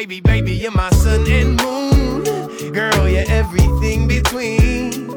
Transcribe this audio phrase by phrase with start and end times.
[0.00, 2.24] baby, baby, you're my sun and moon.
[2.72, 5.10] Girl, you're everything between.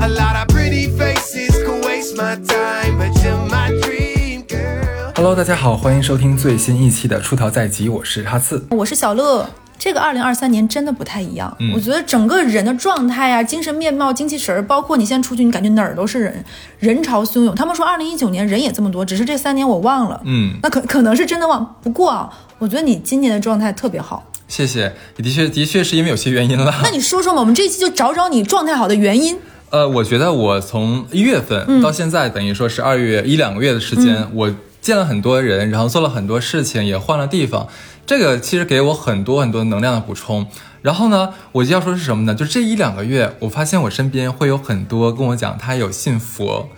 [0.00, 5.12] A lot of pretty faces could waste my time, but you're my dream girl.
[5.14, 8.64] Hello，大家好，欢迎收听最新一期的出逃在即，我是哈刺。
[8.70, 9.46] 我是小乐。
[9.76, 16.42] 这个二零二三年真的不太一样，嗯我觉得整个人的状态啊、精神面貌、精气神儿，包括你现在出去，你感觉哪儿都是人，
[16.78, 17.54] 人潮汹涌。
[17.54, 21.76] 他们说二零一九年人也这么多，只是这三年我忘了，嗯，那可可能是真的忘。
[21.82, 22.30] 不过啊，
[22.64, 24.24] 我觉得你今年的状态特别好。
[24.48, 26.74] 谢谢，的确的确是因为有些原因了。
[26.82, 29.36] 那你说说嘛，我们这一期就找找你状态好的原因。
[29.68, 37.68] 呃，我觉得我从一月份到现在，等于说是二月一两个月的时间，我见了很多人，然后做了很多事情，也换了地方，
[38.06, 40.46] 这个其实给我很多很多能量的补充。
[40.80, 42.34] 然后呢，我就要说是什么呢？
[42.34, 46.68] 就这一两个月，我发现我身边会有很多跟我讲他有信佛，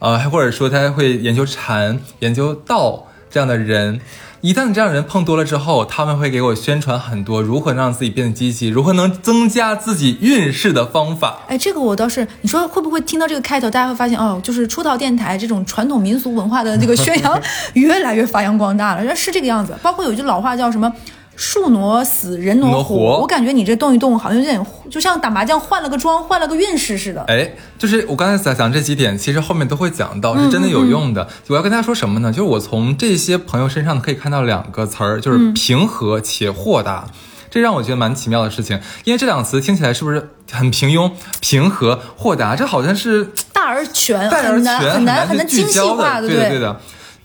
[0.00, 4.00] 呃，还或者说他会研究禅、研究道这样的人。
[4.42, 11.38] 一旦这样人碰多了之后，他们会给我宣传很多如何让自己变得积极，如何能增加自己运势的方法。
[11.48, 17.40] 哎，这个我倒是，你说会不会听到这个开头，大家会发现哦，就是出逃电台这种传统民俗文化的这个宣扬
[17.74, 19.76] 越来越发扬光大了，是这个样子。
[19.82, 20.92] 包括有一句老话叫什么？
[21.36, 27.22] 树挪死，人挪挪活我感觉你这动一动，好像有点就像打麻将换了个庄，换了个运势似的。
[27.28, 27.48] 哎，
[27.78, 31.28] 就是我刚才在讲这几点，其实后面都会讲到，是真的有用的。
[31.48, 32.32] 我要跟大家说什么呢？
[32.32, 37.04] 就是我从这些朋友身上可以看到两个词儿，就是平和且豁达。
[37.48, 41.10] 这让我觉得蛮奇妙的事情，因为这两个词听起来是不是很平庸？
[41.40, 46.80] 平和、豁达，这好像是大而全，大而很难全，很难难很难精细化的，对的对的。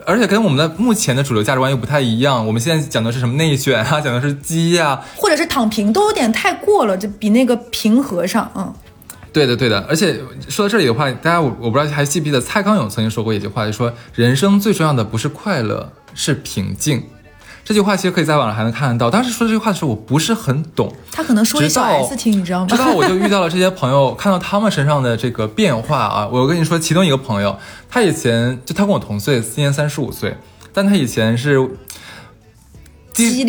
[0.06, 2.46] 而且跟我们的目前的主流价值观又不太一样。
[2.46, 8.74] 我们现在讲的是什么内卷啊，讲的是鸡呀、或者是躺平，都有点太过了，就比那个平和上，嗯。
[9.34, 17.02] 对的，对的，而且说到这里的话，大家我我不知道还记不记得蔡康永曾经说过一句话，就说人生最重要的不是快乐，是平静。
[17.72, 19.10] 这句话其实可以在网上还能看得到。
[19.10, 22.68] 当时说这句话的时候，我不是很懂，他可能说一小直到 S 听，你知道吗？
[22.70, 26.28] 直到我就遇到了这些朋友，看到他们身上的这个变化啊。
[26.30, 27.58] 我跟你说，其中一个朋友，
[27.90, 30.36] 他以前就他跟我同岁，今年三十五岁，
[30.74, 31.70] 但他以前是。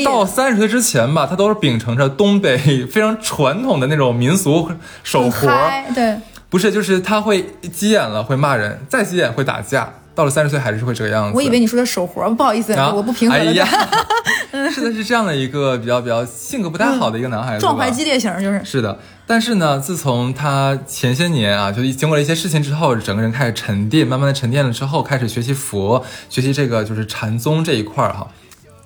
[0.05, 4.71] 到三十岁之前吧，他都是秉承着东北非常传统的那种民俗
[5.03, 5.49] 手活
[5.95, 6.19] 对，
[6.51, 11.37] 不是，就是他会急眼了会骂人，再急眼会打架，到了三十岁还是会这个样子。
[11.37, 13.45] 我以为你说的手活，不好意思，啊，我不平衡了。
[13.45, 13.67] 哎呀，
[14.71, 18.61] 是的，是这样的一个比较比较性格不太好的一个男孩子吧，壮怀激烈型就是。
[18.65, 28.29] 是的，但是呢，自从他前些年啊，就经过了一些事情之后，整个人开始沉淀，慢慢的沉淀了之后，开始学习佛，学习这个就是禅宗这一块儿哈。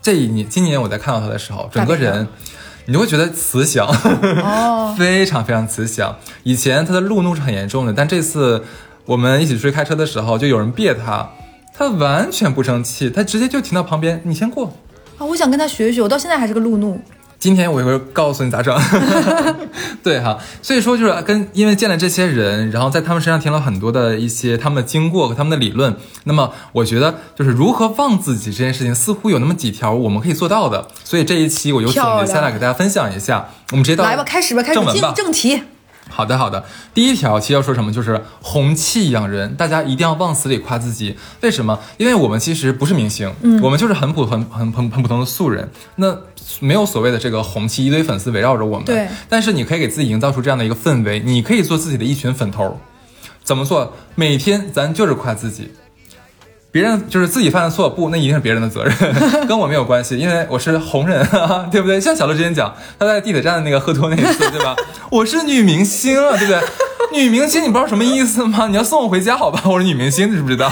[0.00, 2.28] 这一年，今年我在看到他的时候，整个人
[2.84, 3.84] 你就会觉得慈祥，
[4.44, 6.16] 哦，非常非常慈祥。
[6.44, 8.64] 以前他的路怒是很严重的，但这次
[9.06, 11.30] 我们一起出去开车的时候，就有人别他，
[11.72, 14.72] 他完全不生气，他直接就停到旁边，你先过。
[15.18, 17.00] 啊，我想跟他学学，我到现在还是个路怒。
[17.38, 18.74] 今天我一会儿告诉你咋整，
[20.02, 35.62] 对哈，所以说就是跟因为见了这些人，然后在他们身上听了很多的一些他们的经过和他们的理论，那么我觉得就是如何忘自己这件事情，似乎有那么几条我们可以做到的，所以这一期我就总结下来给大家分享一下，我们直接到来吧，开始吧，开始进正正题。
[36.08, 36.64] 好的，好的。
[36.94, 41.16] 第一条其实要说什么，就是红气养人，大家一定要往死里夸自己。
[41.42, 41.78] 为什么？
[41.98, 45.68] 因为我们其实不是明星，嗯，我们就是很普很很很很普通的素人。
[45.96, 46.16] 那
[46.60, 48.86] 没有所谓的这个红气，一堆粉丝围绕着我们。
[48.86, 49.08] 对。
[49.28, 52.80] 但是你可以给自己营造出这样的一个氛围，你可以做自己的一群粉头。
[53.42, 53.92] 怎么做？
[54.14, 55.72] 每天咱就是夸自己。
[56.76, 58.94] 别人就是自己犯的错，不，那一定是别人的责任，
[59.48, 61.98] 跟我没有关系，因为我是红人啊， 对不对？
[61.98, 64.76] 像小乐之前讲，他在地铁站的那个喝多那一次，对吧？
[65.10, 66.60] 我是女明星啊，对不对？
[67.18, 68.66] 女明星，你不知道什么意思吗？
[68.68, 69.62] 你要送我回家好吧？
[69.64, 70.70] 我是女明星，你知不知道？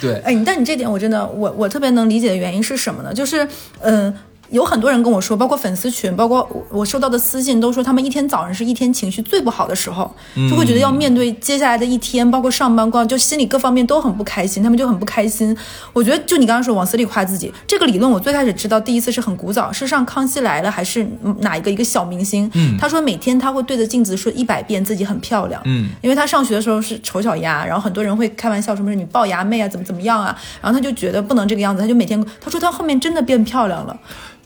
[0.00, 3.12] 对，哎，但你这点我真的，我我特别能理解的原因是什么呢？
[3.12, 3.48] 就是，
[3.80, 4.14] 嗯、
[4.50, 10.10] 有很多人跟我说，包括粉丝群，包括我我收到的私信，都说他们一天早上是一天情绪最不好的时候，
[10.48, 15.56] 就会觉得要面对接下来的一天，包括上班、光就心里各方面都很不开心，他们就很不开心。
[15.92, 21.06] 我觉得就你刚刚说往死里夸自己这个理论，我最开始知道第一次是很古早，是上《康熙来了》还是
[21.40, 33.98] 哪一个一个小明星，他说每天他会对着镜子说一百遍自己很漂亮，嗯，因为他上学的时候是丑小鸭，然后很多人会开玩笑说什么你龅牙妹啊，怎么怎么样啊，然后他就觉得不能这个样子，他就每天他说他后面真的变漂亮了，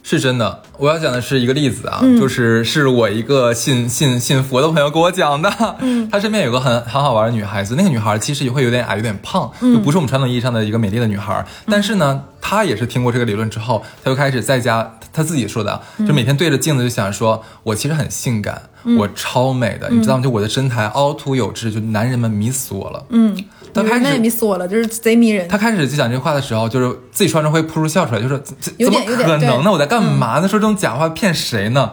[0.03, 0.63] 是真的。
[0.79, 5.77] 我要讲的是一个例子啊，嗯就是是我一个信信信佛的朋友给我讲的。
[5.81, 11.45] 嗯， 他身边有个很很好玩的女孩子，那个女孩其实也会有点矮，有点胖，嗯就不是我们传统意义上的一个美丽的女孩。
[11.67, 18.61] 但是呢，她也是听过这个理论之后，她就开始在家，她自己说的就每天对着镜子就想说，我其实很性感，
[18.99, 20.23] 我超美的，你知道吗？
[20.23, 23.05] 就我的身材凹凸有致，就男人们迷死我了。
[23.11, 23.37] 嗯，
[23.75, 25.49] 他开女人们也迷始死我了，就是贼迷人。
[25.49, 29.71] 他开始就讲这话的时候，就是自己穿着会扑出笑出来，就是怎怎么可能呢？
[29.73, 30.49] 我在干嘛呢？
[30.49, 31.93] 说这种假话骗谁呢？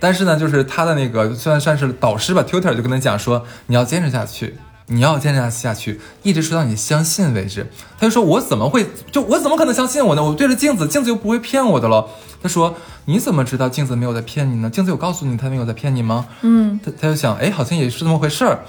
[0.00, 7.66] 但是呢，就是他的那个算算是导师吧，tutor 就跟他讲说，你要坚持下去，你要坚持下去，一直说到你相信为止。
[7.98, 10.22] 他就说，我怎么会就我怎么可能相信我呢？
[10.22, 12.06] 我对着镜子，镜子又不会骗我的了。
[12.40, 12.76] 他说，
[13.06, 14.70] 你怎么知道镜子没有在骗你呢？
[14.70, 16.26] 镜子有告诉你他没有在骗你吗？
[16.42, 18.60] 嗯，他他就想，哎，好像也是这么回事儿，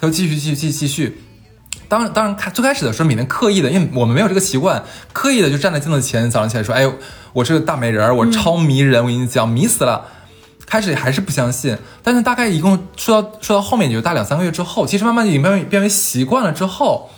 [0.00, 1.20] 他就继续继续继续继续。
[1.88, 4.82] 当然，当然，开最开始的时候，每天刻意的，因为我们没有这个习惯，
[5.12, 6.86] 刻意的就站在镜子前，早上起来说：“哎，
[7.32, 10.06] 我是个大美人儿，我超迷人，我跟你讲，迷死了。”
[10.66, 17.08] 开始还是不相信，但是大概一共说到说到后面，也就大两三个月之后，其实慢慢已经变为变为习惯了之后，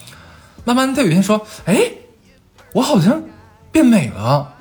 [0.64, 1.80] 慢慢他有一天说：“哎，
[2.74, 3.22] 我好像
[3.72, 4.52] 变美了。”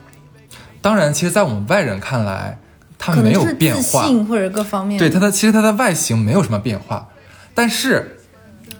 [0.81, 2.59] 当然，其实，在我们外人看来，
[2.97, 4.97] 他没有变化，信或者各方面。
[4.97, 7.09] 对他的，其实他的外形没有什么变化，
[7.53, 8.16] 但是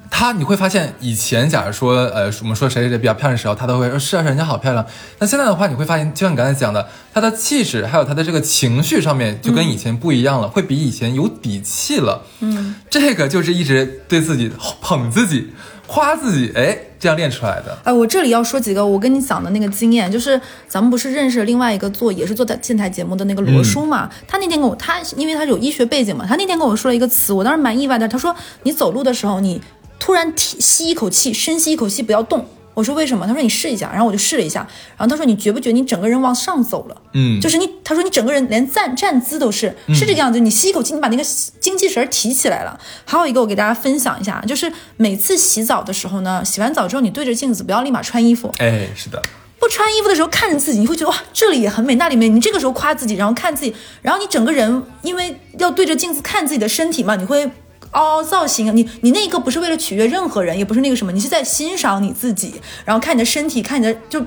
[0.09, 4.86] 他你会发现，以前假如说呃我们说谁谁谁比较漂亮的时候，他都会说是啊，是人家好漂亮。
[5.19, 12.24] 那现在的话，你会发现，就像你刚才讲的，他的气质还有他的这个情绪上面就跟以前不一样了，会比以前有底气了。
[12.39, 14.51] 嗯，这个就是一直对自己
[14.81, 15.51] 捧自己、
[15.86, 17.77] 夸自己，哎，这样练出来的。
[17.83, 24.09] 哎，我这里要说几个我跟你讲的那个经验，就是咱们不是认识另外一个做也是做在电台节目的那个罗叔嘛？
[24.27, 28.07] 他那天跟我，他因为他是有医学背景嘛，他那天跟我说了一个词，我当时蛮意外的。
[28.07, 29.62] 他说你走路的时候，你
[29.99, 32.45] 突然提吸一口气，深吸一口气，不要动。
[32.73, 33.25] 我说为什么？
[33.25, 34.59] 他说你试一下，然后我就试了一下，
[34.95, 37.01] 然后他说你觉不觉得你整个人往上走了？
[37.13, 41.23] 嗯就是你，他说你整个人连站站姿都是是这个样子，你吸一口气，你把那个
[41.59, 42.79] 精气神儿提起来了。
[43.03, 49.19] 还有一个我给大家分享一下，就是每次洗澡的时候呢，洗完澡之后你对着镜子不要立马穿衣服，哎，是的，
[49.57, 52.29] 不穿衣服的时候看着自己，你会觉得哇这里也很美，那里美。
[52.29, 53.73] 你这个时候夸自己，然后看自己，
[54.03, 57.49] 然后你整个人因为要对着镜子看自己的身体嘛，你会。
[57.91, 64.24] 凹凹造型，你你那一刻不是为了取悦任何人，也不是那个什么，你是在欣赏你自己，然后看你的身体，看你的就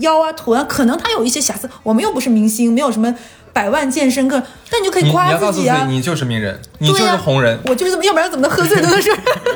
[0.00, 3.14] 腰啊臀啊，可能它有一些瑕疵，我们又不是明星，没有什么
[3.52, 7.58] 百万健身课，但你就可以夸自己啊，，你就是名人，你就是红人。
[7.66, 9.10] 我就是这么，要不然怎么能喝醉都是？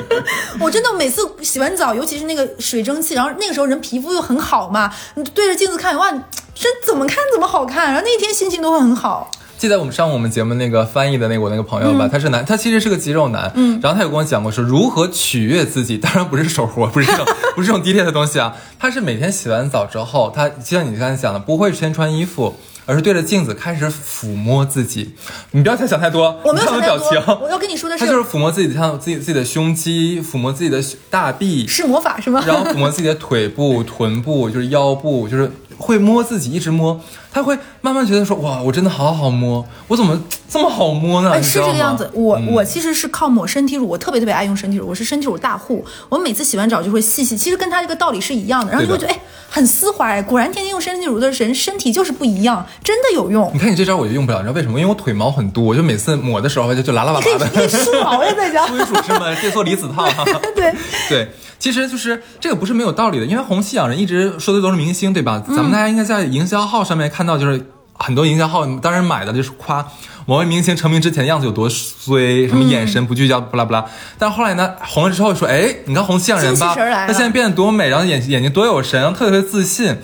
[0.60, 9.31] 我真的每次洗完澡，尤其是那个水蒸气，然后那个时候人皮肤又很好嘛，你对着镜子看，哇，真怎么看怎么好看，然后那天心情都会很好。
[9.60, 25.14] 记得我们上我们节目那个翻译的那个我那个朋友吧，他是男，他其实是个肌肉男，嗯，然后他有跟我讲过说如何取悦自己，当然不是手活，不是这种 不是这种低劣的东西啊，他是每天洗完澡之后，他就像你刚才讲的，不会先穿衣服，而是对着镜子开始抚摸自己，
[25.50, 32.42] 你不要太想太多，我没有表情，我要跟你说的是他就是抚摸自己像自己自己的胸肌，抚摸自己的大臂，是魔法是吗？
[32.46, 36.98] 然后抚摸自己的腿部、臀部，就是腰部，就是会摸自己，一直摸。
[37.32, 41.31] 他会慢慢觉得说，哇，我真的好好摸，我怎么这么好摸呢？
[41.32, 42.11] 哎，是这个样子。
[42.12, 45.85] 我、嗯我其实是靠抹身体乳，我特别特别爱用身体乳，我是身体乳大户。
[46.09, 48.73] 我每次洗完澡就会细细，其实跟它这个道理是一样的。
[48.73, 53.59] 然后就会觉得，哎，很丝滑哎，果然天天用身体乳的人身体就是不一样，真的有用你。
[53.61, 54.81] 看你这招我就用不了，你知道为什么？
[54.81, 57.47] 因为我腿毛很多，我就每次抹的时候就就拉拉你可以粑粑的。
[57.47, 58.67] 你可以梳毛呀，在家。
[58.67, 60.25] 诸位属实们，这做离子套哈。
[60.56, 60.75] 对，
[61.09, 61.29] 对，
[61.59, 65.43] 其实就是这个不是没有道理的，因为红西洋人一直说的都是明星，对吧？
[65.47, 67.64] 嗯咱们大家应该在营销号上面看到，就是
[67.94, 69.87] 很多营销号当然买的就是夸
[70.26, 73.84] 某位明星成名之前的样子有多衰，什么眼神不聚焦，不拉不拉。
[74.19, 79.96] 但后来呢，红了之后说，哎，你看红西洋人吧，他现在变得多美，然后眼眼睛多有神，然后特别自信。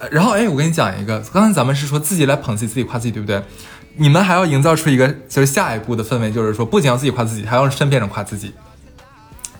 [0.00, 3.42] 呃然后哎，我跟你讲一个，刚才咱们是说自己来捧自己，自己夸自己，对不对？
[3.96, 8.52] 你们还要营造出一个就是下一步的氛围，就是说不仅要自己夸自己，还要身边人夸自己。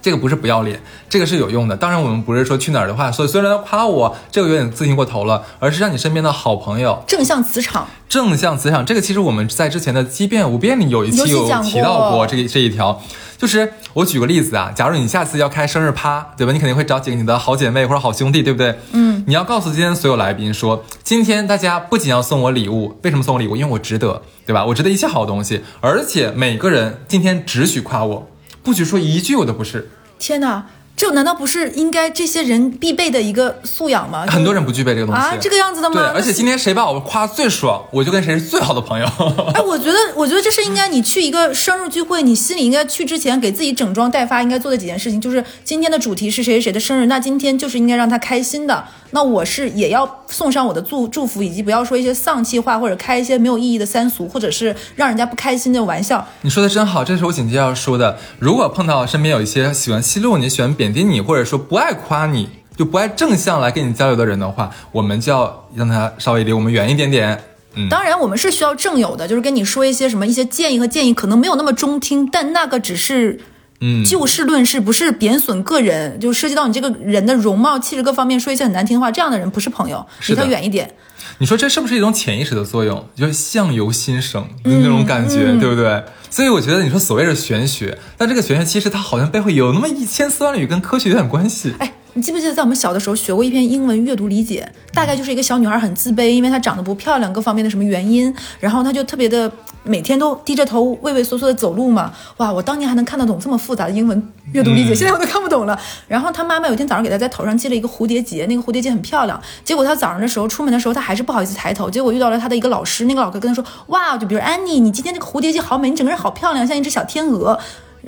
[0.09, 1.77] 这个不是不要脸，这个是有用的。
[1.77, 7.87] 当然，我们不是说去哪儿的话，所以虽然他夸我，这个有点自信过头了，而是让你身边的好朋友正向磁场。
[8.09, 8.87] 正向磁场。
[8.87, 13.03] 这个其实我们在之前的机变无变里有一有期有提到过这个这一条。
[13.37, 16.55] 就是我举个例子啊，假如你下次要开生日趴，对吧？
[16.55, 18.75] 你肯定会找几个你的好姐妹或者好兄弟，对不对？
[18.93, 19.23] 嗯。
[19.27, 23.55] 你要告诉今天所有来宾说，今天大家不仅要送我礼物，为什么送我礼物？
[23.55, 24.65] 因为我值得，对吧？
[24.65, 28.27] 我值得一切好东西，而且每个人今天只许夸我，
[28.63, 29.91] 不许说一句我都不是。
[30.19, 34.27] 天哪，这难道不是应该这些人必备的一个素养吗？
[34.27, 36.01] 很多人不具备这个东西啊，这个样子的吗？
[36.01, 39.07] 对，而且今天谁把我夸最爽，我就跟谁是最好的朋友。
[39.55, 48.85] 哎，我觉得，我觉得这是应该你去一个生日聚会，你心里应该去之前给自己整装待发，应该做的几件事情，就是今天的主题是谁谁谁的生日，那今天就是应该让他开心的。
[49.11, 56.27] 那我是也要送上我的祝祝福，以及不要说一些丧气话，或者开一些没有意义的三俗，或者是让人家不开心的玩笑。
[56.43, 58.19] 你说的真好，这是我紧接着要说的。
[58.39, 67.43] 如果碰到身边有一些喜欢奚落你、喜欢贬低你，或者说不爱夸你，就不爱正向来跟你交流的人的话，我们就要让他稍微离我们远一点点。
[67.75, 73.41] 嗯，当然，我们是需要正友的，就是跟你说一些什么一些建议和建议，可能没有那么中听，但那个只是
[73.81, 80.93] 嗯，就事论事，不是贬损个人，就涉及到你这个人的容貌、气质各方面，说一些很难听的话，这样的人不是朋友，离他远一点。
[81.39, 83.09] 你说这是不是一种潜意识的作用？
[83.15, 86.03] 就是相由心生的那种感觉，对不对？
[86.31, 91.75] 所以我觉得你说所谓的玄学，但这个玄学其实它好像背后有那么一千丝万缕跟科学有点关系。
[91.79, 94.69] 哎，你记不记得在我们小的时候学过一篇英文阅读理解？
[94.93, 99.51] 大概就是一个小女孩很自卑，因为她长得不漂亮，各方面的什么原因，然后她就特别的
[99.85, 102.13] 每天都低着头畏畏缩缩的走路嘛。
[102.39, 104.21] 哇，我当年还能看得懂这么复杂的英文
[104.53, 105.79] 阅读理解，现在我都看不懂了。
[106.09, 109.41] 然后她妈妈有一天早上给她在头上系了一个蝴蝶结，那个蝴蝶结很漂亮。
[109.65, 117.59] 结果她早上的时候出门的时候，她还是不好意思抬头，结果遇到了她的一个老师，那个老师跟她说：“哇，就比如安妮，你今天这个蝴蝶结好美，你整个人好漂亮，像一只小天鹅。”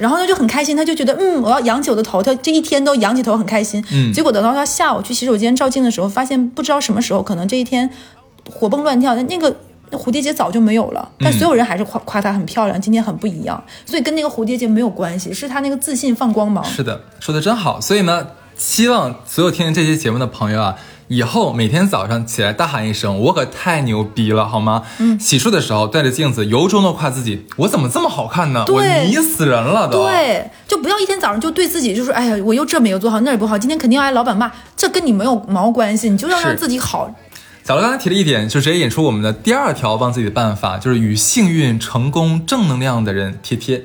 [0.01, 3.85] 然后他就很开心，他就觉得嗯，我要扬起我的头，他这一天都扬起头很开心。
[3.93, 7.89] 嗯，结果等到他下午去洗手间照镜的时候，发现不知道什么时候，可能这一天
[8.51, 9.55] 活蹦乱跳，那个
[9.91, 11.07] 那蝴蝶结早就没有了。
[11.19, 16.65] 但所有人还是夸夸她很漂亮，今天很不一样，所以跟那个蝴蝶结没有关系，是她那个自信放光芒。
[16.65, 17.81] 是的，说的真好。
[17.81, 18.27] 所以呢，
[18.57, 20.77] 希望所有听这期节目的朋友啊，
[21.11, 24.85] 以后每天早上起来大喊一声“我可太牛逼了”，好吗？
[24.99, 28.65] 嗯，洗漱的时候对着镜子由衷的夸自己：“我怎么这么好看呢？
[28.69, 37.13] 我迷死人了都。”，对，就不要一天早上就对自己就说，哎呀，我又这没有做好，那也不好，今天肯定要挨老板骂，这跟你没有毛关系，你就要让自己好。
[37.65, 43.83] 小罗刚才提了一点，就直接引出我们的第二条帮自己的办法，就是与幸运、成功、正能量的人贴贴。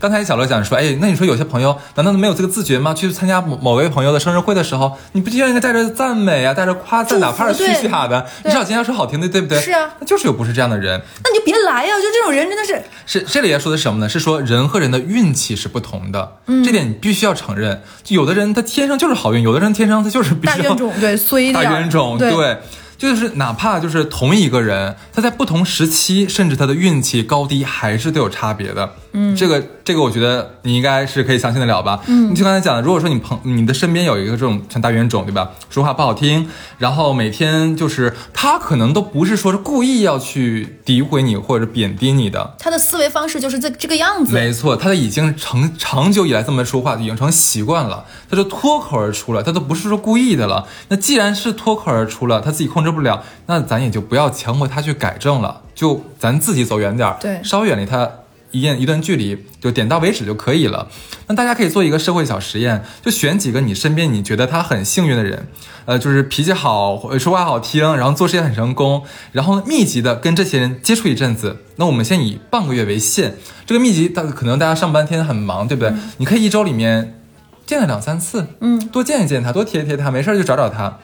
[0.00, 2.94] 刚才小罗讲说，哎，那你说有些朋友难道没有这个自觉吗？
[2.94, 9.60] 去参加某某位朋友的生日会的时候，你不就应该带着赞美啊，带着夸赞，哪怕是虚假的，你至少今天要说好听的，对不对？
[9.60, 10.98] 是啊那就是有不是这样的人。
[11.22, 14.08] 那你就别来呀、就这种人真的是是这里要说的什么呢？
[14.08, 17.82] 是说人和人的运气是不同的，嗯这点你必须要承认。
[18.02, 22.56] 就有的人他天生就是好运，有的人天生他就是必须大冤种，对，衰大冤种，对。
[22.96, 28.92] 就是哪怕就是同一个人，他在不同时期，甚至他的运气高低还是都有差别的。
[29.12, 32.00] 嗯，这个这个，我觉得你应该是可以相信得了吧？
[32.06, 35.50] 嗯，你就刚才讲的，如果说你朋你的身边有一个这种像大冤种，对吧？
[35.68, 36.48] 说话不好听，
[36.78, 44.32] 然后每天就是他可能都不是说是故意要去诋毁你或者贬低你的，他的思维方式就是这这个样子。
[44.32, 50.66] 没错，他的已经长长久以来这么说话，已经成习惯了，他就脱口而出了，他都不是说故意的了。
[50.88, 58.08] 那既然是脱口而出了，他自己控制不了，那咱也就不要强迫他去改正了，就咱自己走远点儿，对稍微远离他
[58.50, 60.88] 一段一段距离，就点到为止就可以了。
[61.26, 65.46] 那大家可以做一个社会小实验，就选几个你身边你觉得他很幸运的人，
[65.84, 71.58] 呃，就是脾气好，呃说话好听，然后做事也很成功，然后密集的跟这些人接触一阵子。
[71.76, 75.92] 那我们先以半个月为限，这个密集，大可能大家上半天很忙，对不对？
[76.18, 77.20] 你可以一周里面
[77.64, 80.98] 见他两三次，嗯，多见一见他，多贴一贴他，没事就找找他。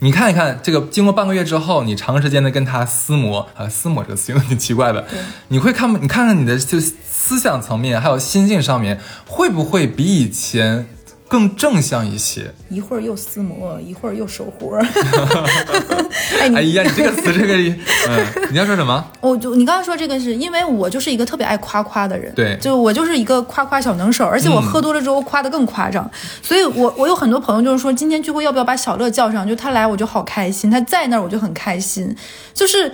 [0.00, 5.06] 你看一看，这个经过半个月之后，你长时间的跟他撕磨啊，撕磨这个词用的挺奇怪的，
[5.48, 10.86] 你会看，你看看你的就思想层面还有心境上面，会不会比以前
[11.28, 12.52] 更正向一些？
[12.68, 14.86] 一会儿又撕膜，一会儿又手活儿。
[16.40, 19.04] 哎，你哎呀，你这个词，这个，嗯，你要说什么？
[19.20, 26.08] 我就你刚刚说这个是因为我就是一个特别爱夸夸的人，对就我就是一个夸夸小能手，而且我喝多了之后夸的更夸张，
[26.42, 32.14] 所以我我有很多朋友就是说今天聚会要不要把小乐叫上，就他来我就好开心，他在那儿我就很开心，
[32.54, 32.92] 就是。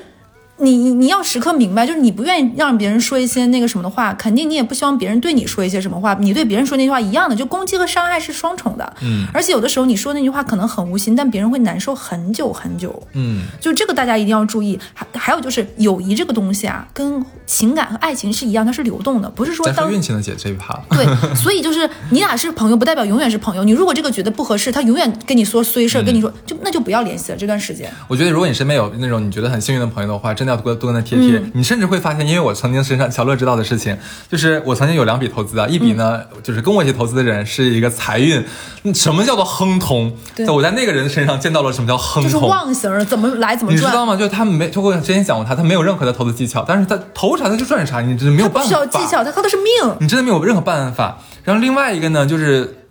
[0.62, 8.92] 你你你要时刻明白，就是你不愿意让别人说一些那个什么的话，肯定你也不希望别人对你说一些什么话，你对别人说那句话一样的，就攻击和伤害是双重的。
[9.02, 13.02] 嗯，而且有的时候你说那句话可能很无心，但别人会难受很久很久。
[13.14, 14.78] 嗯，就这个大家一定要注意。
[14.94, 20.78] 还还有就是友谊这个东西啊，跟情感和爱情是一样，它是流动的，不是说当运气能解这一趴。
[20.90, 21.04] 对，
[21.34, 23.64] 所以就是你俩是朋友，不代表永远是朋友。
[23.64, 27.38] 你如果这个觉得不合适，他永远跟你说衰事儿，跟你说就那就不要联系了。
[27.38, 31.42] 这段时间，我觉得，如果你身边有那种你觉得很幸运的朋友的话，真的要多多跟他贴贴。
[31.54, 33.96] 你甚至会发现，因为我曾经身上小乐知道的事情，
[34.30, 38.44] 就是我曾经有两笔投资啊，一笔呢、就是跟我一起投资的人是一个财运，
[38.84, 40.12] 嗯什么叫做亨通？
[40.34, 42.48] 对在我在那个人身上见到了什么叫亨就是通。
[42.48, 43.82] 忘形儿，怎么来怎么赚。
[43.82, 44.14] 你知道吗？
[44.16, 48.68] 就是他没，就我之前讲过他，他没有任何的投资技巧，但是他投啥他就赚啥，你真的没有办法。
[48.68, 49.96] 需要技巧，他靠的是命。
[50.00, 51.18] 你真的没有任何办法。
[51.44, 52.81] 然后另外一个呢，就是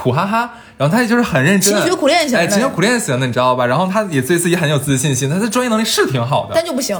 [0.00, 3.66] 苦哈哈，然后他也就是很认真，勤学苦练型的哎，勤学苦练型的，你知道吧？
[3.66, 6.64] 然后他也对自己很有自信心，他的专业能力是挺好的但。
[6.64, 6.98] 就不行，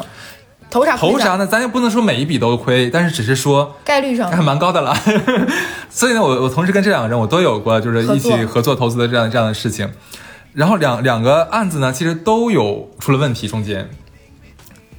[0.71, 1.47] 投啥投啥呢？
[1.47, 4.95] 咱也不能说每一笔都亏，但是只是说概率上还蛮高的了。
[5.89, 9.91] 所以呢，我我同时跟这两个人我都有过就是一起合作投资的这样这样的事情。
[10.53, 13.89] 然后两两个案子呢，其实都有出了问题，中间。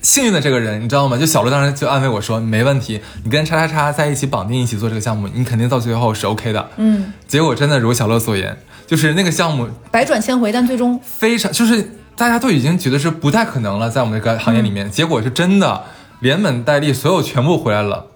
[0.02, 1.16] 幸运的这个人，你知道吗？
[1.18, 15.84] 就小罗当时就安慰我说：“没问题，你跟叉叉叉在一起绑定一起做这个项目，你肯定到最后是 OK 的。”嗯，结果真的如小乐所言，就是那个项目百转千回，但最终非常，就是大家都已经觉得是不太可能了，在我们这个行业里面，结果是真的
[16.20, 18.08] 连本带利，所有全部回来了。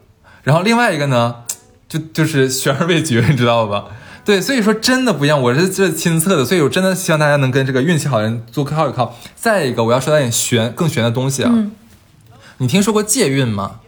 [0.43, 1.35] 然后另外一个呢，
[1.87, 3.85] 就就就是悬而未决，你知道吧？
[4.25, 9.15] 对，所以说真的不一样，我是这亲测的，所以我真的希望大家能跟这个运气好的人多靠一靠。
[9.35, 11.71] 再一个，我要说到点玄更玄的东西啊，嗯
[12.57, 13.79] 你听说过借运吗？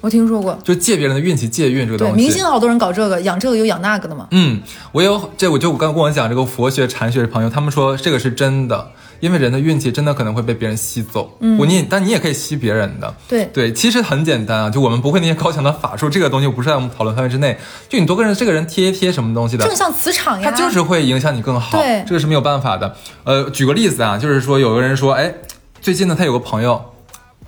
[0.00, 2.24] 我听说过，就借别人的运气，借运这个东对，西。
[2.24, 4.28] 明星好多人搞这个，养这个又养那个的嘛。
[4.30, 4.60] 嗯，
[4.92, 11.36] 我有这，我就我刚跟我讲这个佛学禅学的朋友，他们说这个是真的，因为人的运气真的可能会被别人吸走。
[11.40, 13.14] 嗯，我你但你也可以吸别人的。
[13.28, 17.58] 对对，其实很简单啊，就我们不会那些高强的法术，这个东西不是在我们讨论范围之内。
[17.88, 21.80] 就你多跟人这个人贴一贴什么东西的，正向磁场呀，它就是会影响你更好。
[21.80, 22.94] 对这个是没有办法的。
[23.24, 25.34] 呃，举个例子啊，就是说有个人说，哎，
[25.80, 26.82] 最近呢他有个朋友。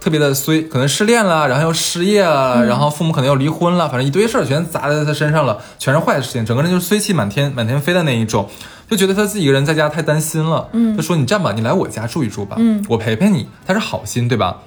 [0.00, 8.48] 特别的衰，可能失恋了，然后又失业了，然后父母可能又离婚了，反正一堆事儿全砸在他身上了，全是坏的事情，整个人就是衰气满天满天飞的那一种，
[8.88, 10.68] 就觉得他自己一个人在家太担心了。
[10.72, 14.58] 嗯，就说你这样吧，你来我家住一住吧，嗯，我陪陪你，他是好心，对吧？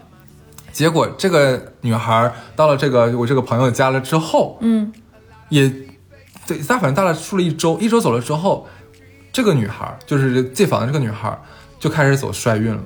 [0.72, 4.92] 结果这个女孩到了这个我这个朋友家了之后，嗯，
[5.50, 5.72] 也
[6.46, 8.68] 对，大反正大了住了一周，一周走了之后，
[9.32, 11.36] 这个女孩就是借房的这个女孩
[11.80, 12.82] 就开始走衰运了。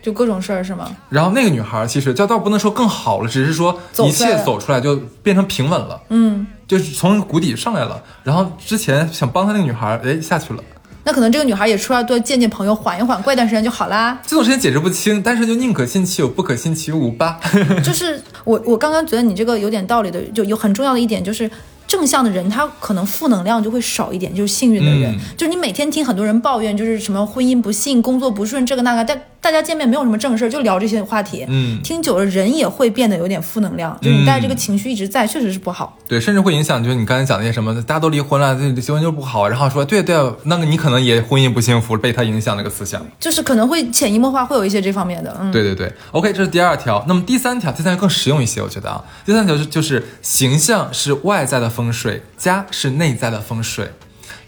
[0.00, 0.88] 就各种事儿是吗？
[1.08, 8.02] 然后那个女孩其实叫倒不能说更好了，只是说一切走出来了走出来就变成平稳了，嗯，就是从谷底上来了。
[8.22, 10.62] 然后之前想帮她那个女孩，哎下去了。
[11.04, 14.18] 那可能这个女孩也出来多见见朋友，缓一缓，过一段时间就好啦。
[14.26, 17.40] 这种事情解释不清，但是就宁可信其有，不可信其无吧。
[17.82, 21.50] 就是我我刚刚觉得你这个有点道理的，就有很重要的一点就是。
[21.88, 25.10] 正向的人，他可能负能量就会少一点，就是幸运的人。
[25.10, 31.44] 嗯就是你每天听很多人抱怨，就是什么婚姻不幸、工作不顺，这个那个，但大家见面没有什么正事儿，就聊这些话题。
[31.48, 35.96] 嗯听久了人也会变得有点负能量，就你带这个情绪一直在，确实是不好。
[36.06, 43.04] 对，甚至会影响，就是你刚才讲那些什么，大家都离婚了，这结婚就不好，然后说对对，那个你可能也婚姻不幸福，被他影响那个思想。
[43.18, 47.04] 就是可能会潜移默化会有一些这方面的，嗯，对对对，OK，这是第二条。
[47.06, 53.90] 那么第三条，第三条更实用一些，我觉得啊，第三条就就是形象是外在的风水，家是内在的风水。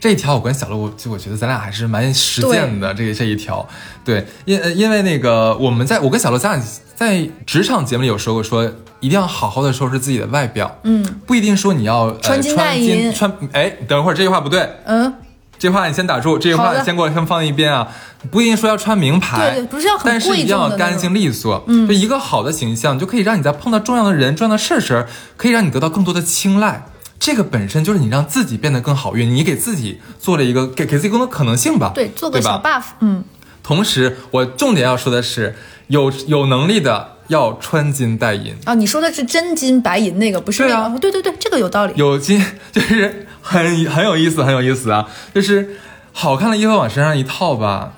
[0.01, 2.95] 这一条我跟小鹿，就我觉得咱俩还是蛮实践的。
[2.95, 3.69] 这个这一条，
[4.03, 6.67] 对，因呃因为那个我们在我跟小鹿咱俩
[6.97, 8.65] 在职场节目里有说过，说
[9.01, 11.07] 一定要好好的收拾自己的外表，嗯。
[11.27, 13.13] 不一定说你要呃穿金戴银。
[13.13, 15.13] 穿，哎，等会儿这句话不对，嗯，
[15.59, 17.87] 这句话你先打住，这句话先给我先放一边啊，
[18.31, 21.63] 不一定说要穿名牌，对对不是要很但是一定要干净利索。
[21.69, 26.87] 嗯，就一个好的形象，就可以让你在碰到重要的人、重要的事时，可以让你得到更多的青睐。
[27.21, 31.93] 这个本身就是你让自己变得更好运，你给自己做了一个给给自己更多可能性吧。
[31.95, 33.23] 对，做个小 buff，嗯，
[33.63, 35.55] 同时，我重点要说的是，
[35.89, 38.57] 有有能力的要穿金戴银。
[38.65, 40.99] 啊，你说的是真金白银那个，不是对啊那个？
[40.99, 41.93] 对对对，这个有道理。
[41.97, 45.07] 有金 就是很很有意思，很有意思啊！
[45.35, 45.77] 就是
[46.13, 47.93] 好看的衣服往身上一套吧，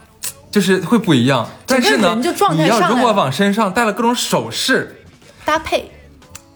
[0.51, 1.49] 就是会不一样。
[1.65, 2.19] 但是呢
[2.55, 5.05] 你要如果往身上戴了各种首饰，
[5.45, 5.92] 搭配，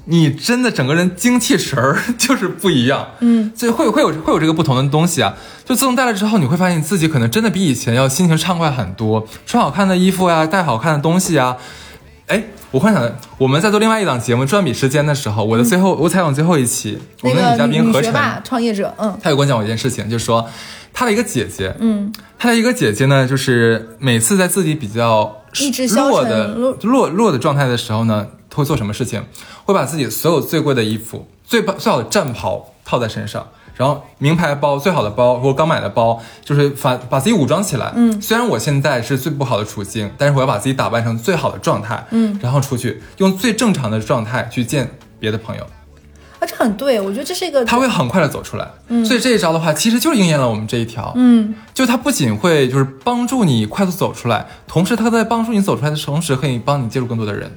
[0.06, 3.06] 你真的整个人精气神儿就是不一样。
[3.20, 5.34] 嗯，所以会有会有会有这个不同的东西啊。
[5.64, 11.56] 就自从戴了之后，你会发现自己可能真的比以前要心情畅快很多，穿好看的衣服呀、戴好看的东西呀。
[12.28, 12.42] 哎，
[12.72, 20.44] 我幻想，我们在做另外一档节目《赚比时间》的时候，我的最后、我采访最后一期，我那们的女嘉宾何晨，创业者，嗯他有跟我讲过一件事情，就是说
[20.92, 29.22] 他的一个姐姐，嗯，他的一个姐姐呢，就是每次在自己比较意志消沉弱的弱弱弱的状态的时候呢，他会做什么事情？
[29.64, 33.46] 会把自己所有最贵的衣服、最最好的战袍套在身上。
[33.74, 37.92] 然后名牌包、最好的包或者刚买的包，就是把把自己武装起来。
[37.94, 42.06] 嗯，虽然我现在是最不好的处境，但是我要把自己打扮成最好的状态。
[42.10, 44.90] 嗯，然后出去用最正常的状态去见
[45.20, 45.66] 别的朋友。
[46.46, 48.66] 啊，这很对，我觉得这是一个，他会很快的走出来。
[48.88, 51.12] 嗯，所以这一招的话，其实就是应验了我们这一条。
[51.16, 57.50] 嗯，就它不仅会就是帮助你快速走出来，同时它在帮助你走出来的同时，可以帮你接触更多的人。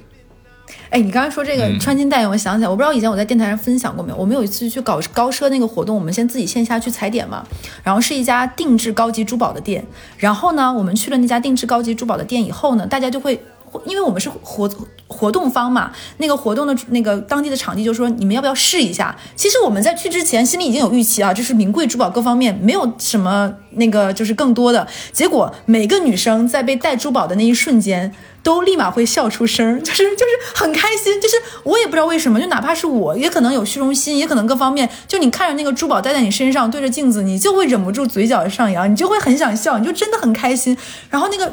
[0.90, 4.16] 哎，你刚才说这个嗯穿金戴银，我想起来，我不知道以前我在电台上分享过没有。
[4.16, 7.44] 我们有一次去搞高奢那个活动，我们先自己线下去踩点嘛，
[7.84, 9.84] 然后是一家定制高级珠宝的店。
[10.16, 13.40] 然后呢，我们去了那家定制高级珠宝的店以后呢，大家就会。
[13.84, 14.68] 因为我们是活
[15.06, 19.16] 活动方嘛，那个活动的那个当地的场地就说你们要不要试一下？
[19.36, 24.86] 其实我们在去之前心里已经有预期啊，这是名贵珠宝各方面没有什么那个就是更多的。
[25.12, 40.76] 结果每个女生在被戴珠宝的那一瞬间，都立马会笑出声，就是就是很开心，就是我也不知道为什么，就哪怕是我，也可能有虚荣心，也可能各方面，就你看着那个珠宝戴在你身上，对着镜子，你就会忍不住嘴角上扬，你就会很想笑，你就真的很开心。
[41.10, 41.52] 然后那个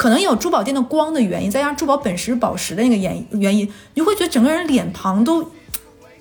[0.00, 5.44] 可能也有珠宝店的光的原因，再加上珠宝本身宝石的那个原原因，你会觉得整个人脸庞都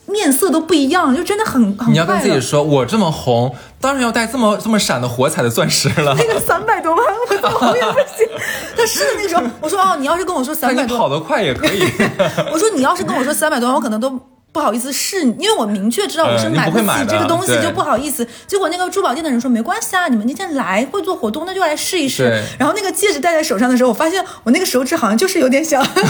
[0.05, 2.19] 面色都不一样，就真的很很你要跟。
[2.19, 6.13] 自己说，我这么红，当然要戴这么这么闪的火彩的钻石了。
[6.19, 8.27] 那个三百多万，我怎么也不行。
[8.75, 11.81] 但是那个时候，我说哦，你要是跟我说三百多， 跑得快也可以。
[12.51, 14.19] 我说你要是跟我说三百多万，我可能都
[14.51, 18.27] 不好意思试，因为我明确知道我是买起不会买这个东西，就不好意思。
[18.47, 22.43] 结果那个珠宝店的人说没关系啊，你们那天来会做活动，那就来试一试。
[22.57, 26.05] 然后那个戒指戴在手上的时候，我发现我那个手指好像就是有点小， 就是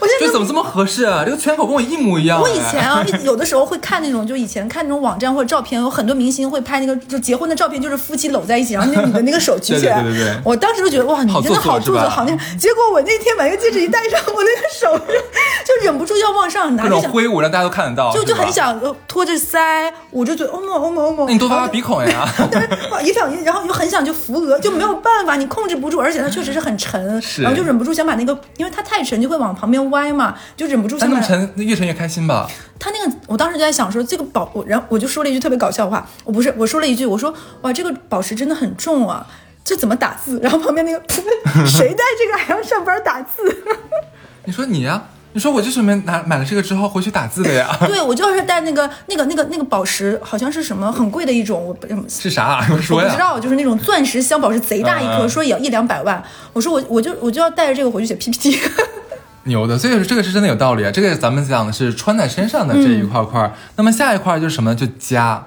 [0.00, 1.22] 我现在这怎么这么合适啊？
[1.24, 12.34] 这个圈口跟我一模一样、我以哎前啊，一有的时候会看那种，就以前看那种网站或者照片，有很多明星会拍那个就结婚的照片，就是夫妻搂在一起，然后那你的那个手举起来，对对对对对我当时就觉得哇，你真的好做作好那。
[12.56, 15.14] 结果我那天把那个戒指一戴上，我那个手就
[15.76, 21.24] 就忍不住要往上拿，想种挥舞，让大家都看得到，就就很想呃托着腮，捂着嘴，哦么哦么哦么。
[21.26, 22.26] 那你多挖挖鼻孔呀。
[22.50, 22.60] 对，
[23.04, 32.48] 也想，然后又很想就扶额，就没有办法，你控制不住，而且它确实是很沉，是然后就忍不住想把那个，因为它太沉就会往旁边歪嘛，就忍不住想把但那么沉，那越沉越开心吧？
[32.78, 39.26] 他那个，我当时就在想说，这个宝，我然后我就说了一句特别搞笑的话，我不是我说了一句，我说哇，这个宝石真的很重啊，
[39.64, 40.38] 这怎么打字？
[40.42, 41.02] 然后旁边那个
[41.66, 43.64] 谁带这个还要上班打字？
[44.44, 45.02] 你说你呀、
[45.36, 47.76] 你说我就准备拿买了这个之后回去打字的呀。
[47.86, 52.66] 对我就是带那个那个那个那个宝石，好像是什么很贵的一种，我不是啥、啊？
[52.72, 53.04] 我说呀。
[53.04, 56.24] 我不知道，就是那种钻石镶宝石贼大一颗，说也要一两百万。
[56.54, 58.58] 我说我我就我就要带着这个回去写 PPT。
[59.44, 60.90] 牛的，所以这个是真的有道理啊。
[60.90, 64.74] 这个咱们讲的是穿在身上的这一块块儿，那么下一块就是什么？
[64.74, 65.44] 就家。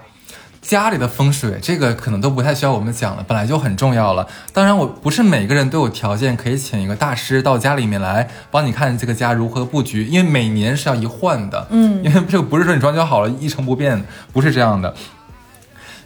[0.61, 4.27] 家里的风水，这个可能都不太需要我们讲了，本来就很重要了。
[4.53, 11.67] 当然，我不是每个人都有条件可以请一个大师到家里面来帮你看这个家如何布局，因为每年是要一换的。
[11.69, 14.93] 嗯，因为这个不是说你装修好了一成不变，不是这样的。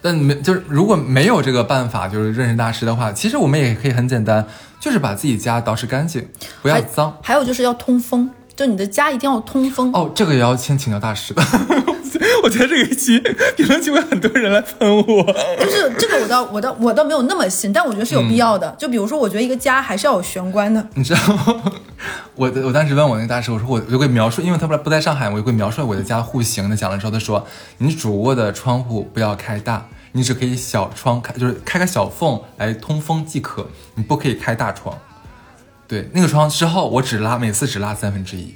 [0.02, 4.46] 但没就是如果没有这个办法，就是认识大师的话，其实我们也可以很简单，
[4.80, 6.28] 就是把自己家捯饬干净，
[6.62, 7.18] 不要还脏。
[7.22, 9.92] 还有就是要通风，就你的家一定要通风。
[9.94, 11.42] 哦，这个也要先请教大师的。
[12.44, 13.18] 我觉得这个一期
[13.56, 15.24] 评论区会很多人来喷我。
[15.58, 18.76] 就是这个我倒我倒我倒没有那么信，但我觉得是有必要的。
[18.78, 20.86] 就比如说，我觉得一个家还是要有玄关的。
[20.96, 21.64] 你知道吗，
[22.36, 26.76] 我的我当时问我那个大师，我说我就会描述，因为他不不在上海，我就会描述我的家户型的。
[26.76, 34.98] 讲了之后，他说你主卧的窗户不要开大，你只可以小窗开，就是开个小缝来通风即可，你不可以开大窗。
[35.88, 38.54] 对，那个窗之后我只拉，每次只拉三分之一。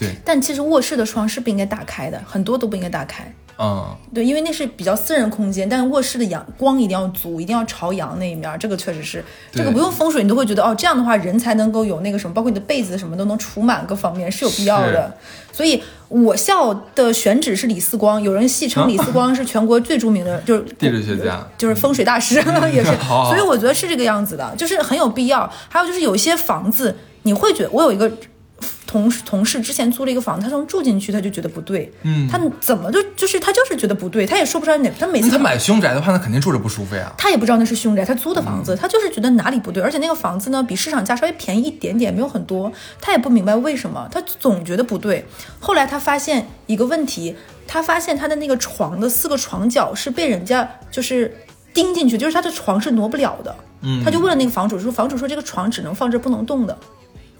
[0.00, 3.32] 对，但其实卧室的窗是不应该打开的，很多都不应该打开。
[3.62, 15.14] 嗯，对，因为那是比较私人空间，但是卧室的阳光一定要足，一定要朝阳那一面儿，这个确实是，这个不用风水你都会觉得哦，这样的话人才能够有那个什么，包括你的被子什么都能除螨，各方面是有必要的。
[15.52, 22.36] 所以我校的选址是李四光，有人戏称李四光是全国最著名的，就是地质学家就是风水大师
[22.72, 25.52] 也是， 好好所以我觉得是这个样子的，就是很有必要。
[25.68, 28.10] 还有就是有一些房子，你会觉得我有一个。
[28.90, 37.12] 同同事之前租了一个房子，他从住进去他就觉得不对，嗯，他怎么就就是他就是觉得不对，他也说不出来哪，他每次他买凶宅的话，那肯定住着不舒服呀。
[37.16, 45.24] 他也不知道那是凶宅，他租的房子，他就是觉得哪里不对，而且那个房子呢比市场价稍微便宜一点点，没有很多，他也不明白为什么，他总觉得不对。
[45.60, 47.36] 后来他发现一个问题，
[47.68, 51.32] 他发现他的那个床的四个床角是被人家就是
[51.72, 53.54] 钉进去，就是他的床是挪不了的。
[53.82, 56.76] 嗯，他就问了那个房主说，房主说这个床只能放这不能动的，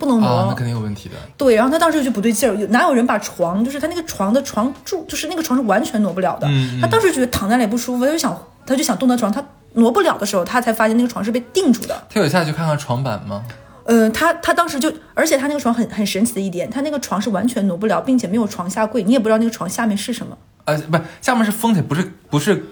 [0.01, 0.29] 不能挪。
[0.29, 1.15] 啊，那肯定有问题的。
[1.37, 6.49] 对，然后他当时就不对劲儿，有哪有人把床，就是他那个床的床柱，就是那个床是完全挪不了的。
[6.51, 8.37] 嗯他当时觉得躺在那里不舒服，他就想，
[8.67, 12.03] 他就想动到床，他挪不了的时候，他才发现那个床是被定住的。
[12.09, 13.45] 他有下去看看床板吗？
[13.85, 20.37] 呃，他他当时就，而且他那个床很很神奇的一点，他那个床是完全挪不了，并且没有床下柜，你也不知道那个床下面是什么。
[20.65, 22.67] 呃，不，下面是封起，不是不是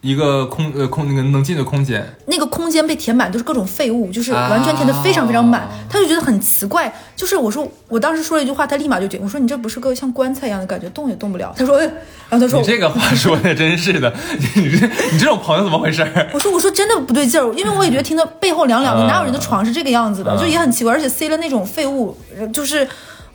[0.00, 2.04] 一个空呃空那个能进的空间。
[2.26, 5.68] 那个空间被填满都是各种废物，就是完全填的非常非常满，
[6.06, 6.92] 就觉得很奇怪。
[7.14, 11.54] 就是我说，我当时说了一句话，他立马就觉得，我说你这不是个像棺材一样的感觉，动也动不了。
[11.56, 11.84] 他说，哎
[12.28, 14.12] 然后他说你，这个话说的真是的，
[14.54, 16.30] 你这你这种朋友怎么回事儿？
[16.34, 22.86] 我说我说真的不对劲儿，因为我也觉得听到背后凉凉的，嗯哪有人的床是这个样子的，嗯就也很奇怪，而且塞了那种废物，呃就是。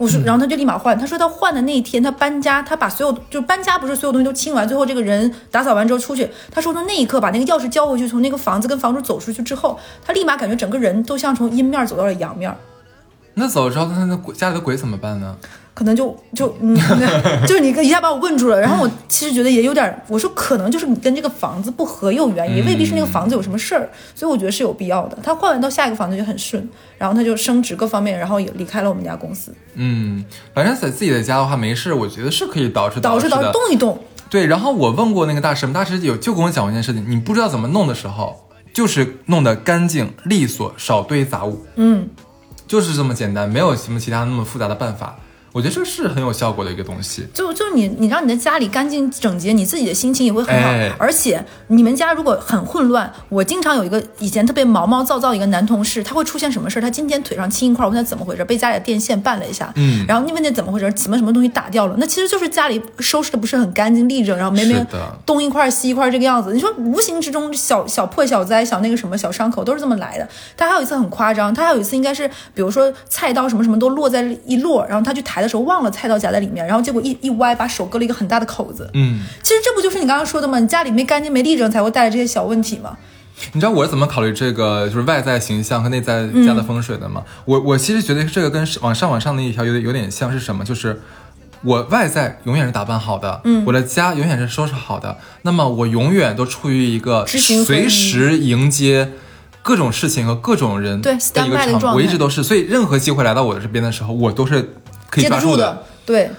[0.01, 0.97] 我说，然后他就立马换。
[0.97, 6.27] 他说他换的那一天，他搬家，他把所有就搬家不是所有东西都清完，最后这个人打扫完之后出去。
[6.49, 12.51] 他说从那一刻把那个钥匙交回去，从那个房子跟房主走出去之后，他立马感觉整个人都像从阴面走到了阳面。
[13.35, 15.37] 那走之后，那那鬼家里的鬼怎么办呢？
[15.73, 16.75] 可能就就嗯，
[17.47, 18.59] 就是你一下把我问住了。
[18.59, 25.17] 然后我其实觉得也有点，我说可能就是你跟这个房子不合也有原因，也未必是那个房子有什么事儿，所以我觉得是有必要的。
[25.23, 33.51] 他换完到下一个房子就很顺，然后他就升职各方面，然后也离开了我们家公司，嗯，反正在自己的家的话，没事，我觉得是可以捯饬饬的导致导致。
[33.51, 33.97] 动一动，
[34.29, 42.09] 对，然后我问过那个大师，大师有就跟我讲过一件事情，你不知道怎么弄的时候，就是弄得干净利索，少堆杂物，嗯，
[42.67, 45.17] 就是这么简单，没有什么其他那么复杂的办法。
[45.51, 47.25] 我觉得这是很有效果的一个东西。
[47.33, 50.69] 就就你你让你的家里干净整洁，你自己的心情也会很好。
[50.69, 56.81] 哎而且你们家如果很混乱，我经常有一个以前特别毛毛躁躁的一个男同事，他会出现什么事儿？
[56.81, 59.71] 他今天腿上青一块，我问他怎么回事，被家里的电线绊了一下。
[59.75, 61.95] 嗯然后你问他怎么回事，什么什么东西打掉了？
[61.97, 64.85] 那其实就是家里收拾的不是很干净利整，然后没没
[65.25, 66.53] 东一块西一块这个样子。
[66.53, 70.27] 你说无形之中小小破小灾小那个什么小伤口都是这么来的。
[70.55, 78.89] 他还有一次很夸张，他还有一次应该是比如说菜刀什么什么都落在一摞，然后他去抬的时候忘了菜刀夹在里面，然后结果一一歪把手割了一个很大的口子。
[78.93, 80.59] 嗯，其实这不就是你刚刚说的吗？
[80.59, 82.97] 你家里没干净没立正才会带来这些小问题吗？
[83.53, 87.23] 你知道我是怎么考虑这个就是外在形象和内在家的风水的吗？
[87.45, 90.63] 我我其实觉得这个跟往上往上那一条有点有点像是什么？
[90.63, 91.01] 就是
[91.63, 99.11] 我外在永远是打扮好的，嗯，我的家永远是收拾好的，那么我永远都处于一个随时迎接。
[99.63, 104.73] 各种事情和各种人对的一个场状态我一直都是，所以任何机会来到我的这边的时候，我都是
[105.11, 106.31] 可以接得住抓住的。，对，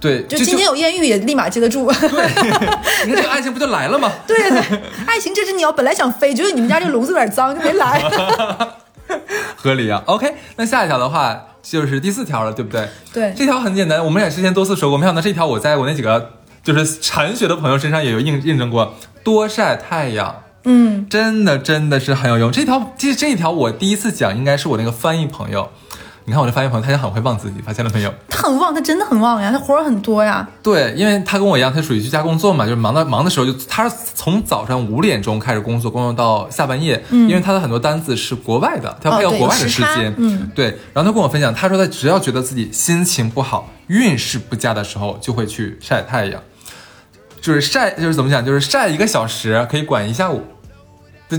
[0.00, 1.86] 对，就今天有艳遇也立马接得住。
[1.92, 2.08] 对，
[3.04, 4.10] 你看这个爱情不就来了吗？
[4.26, 8.02] 对对对，爱情这只鸟本来想飞，觉得你们家这个笼子有点脏，就没来。
[9.56, 10.02] 合理啊。
[10.06, 12.88] OK，那下一条的话就是第四条了，对不对？
[13.12, 16.30] 对这条很简单，我们俩之前多次说过，没想到这条我在我那几个
[16.62, 20.42] 就是禅学的朋友身上也有印印证过，多晒太阳。
[20.64, 22.52] 嗯，真的真的是很有用。
[22.52, 25.70] 这条其实这一条我第一次讲应该是我那个翻译朋友，
[26.24, 28.14] 你看我的翻译朋友他也很会忘自己，发现了没有？
[28.28, 30.48] 他很旺，他真的很旺呀，他活儿很多呀。
[30.62, 40.66] 对，因为他跟我一样，他属于居家工作嘛，就是忙到忙的时候就他是从早上五点钟开始工作，工作到下半夜，因为他的很多单子是国外的，他要配合国外的时间，嗯，对。
[40.92, 46.40] 然后他跟我分享，他说他只要觉得自己心情不好、运势不佳的时候，就会去晒太阳，
[47.40, 50.42] 就是晒，就是怎么讲，就是晒一个小时可以管一下午，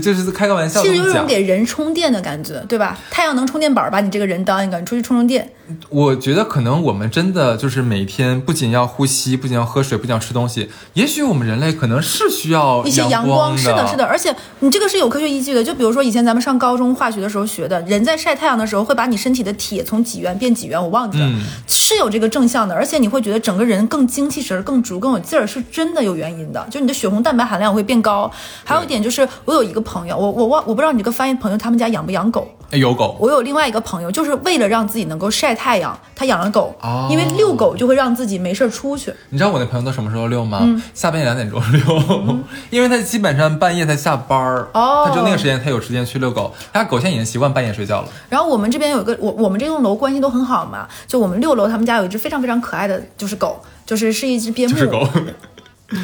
[0.00, 1.26] 对，就是开个玩笑其实有种。
[1.26, 2.98] 给人充电的感觉，对吧？
[3.10, 5.48] 太阳能充电宝，把你这个人当一个，你出去充充电。
[5.88, 15.64] 我觉得可能我们真的就是每天不仅要呼吸，不仅要喝水，不仅要吃东西，也许我们人类可能是需要一些阳光是的，是的，而且你这个是有科学依据的。
[15.64, 26.66] 就比如说以前咱们上高中化学的时候学的，人在晒太阳的时候会把你身体的铁从几元变几元，我忘记了，嗯是有这个正向的，而且你会觉得整个人更精气神儿、更足、更有劲儿，是真的有原因的。
[26.70, 28.30] 就你的血红蛋白含量会变高。
[28.64, 32.48] 还有一点就是，我有一个朋友，我我忘我不知道你这个翻译朋友他们家养不养狗。
[32.72, 39.12] 有狗，我有另外一个朋友，就是为了让自己能够晒太阳，他养了狗，哦因为遛狗就会让自己没事儿出去。
[39.30, 40.60] 你知道我那朋友都什么时候遛吗？
[40.62, 42.38] 嗯下半夜两点钟遛，
[42.70, 46.52] 因为他基本上半夜才下班儿，哦他就那个时间他有时间去遛狗。
[46.72, 48.08] 他狗现在已经习惯半夜睡觉了。
[48.28, 55.06] 然后我们这边有一个，我我们这栋楼关系都很好嘛，就我们六楼他们家有一只非常非常可爱的，就是狗，就是是一只边牧，就是狗，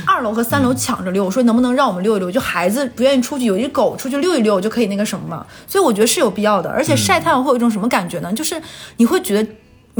[0.07, 2.31] 二楼和三楼抢着溜，我说能不能让我们溜一溜？
[2.31, 5.47] 就孩子不愿意出去，有一只狗出去溜一溜就可以那个什么嘛。
[5.67, 6.71] 所以我觉得是有必要的。
[6.71, 8.33] 而且晒太阳会有一种什么感觉呢？
[8.33, 8.61] 就是
[8.97, 9.51] 你会觉得。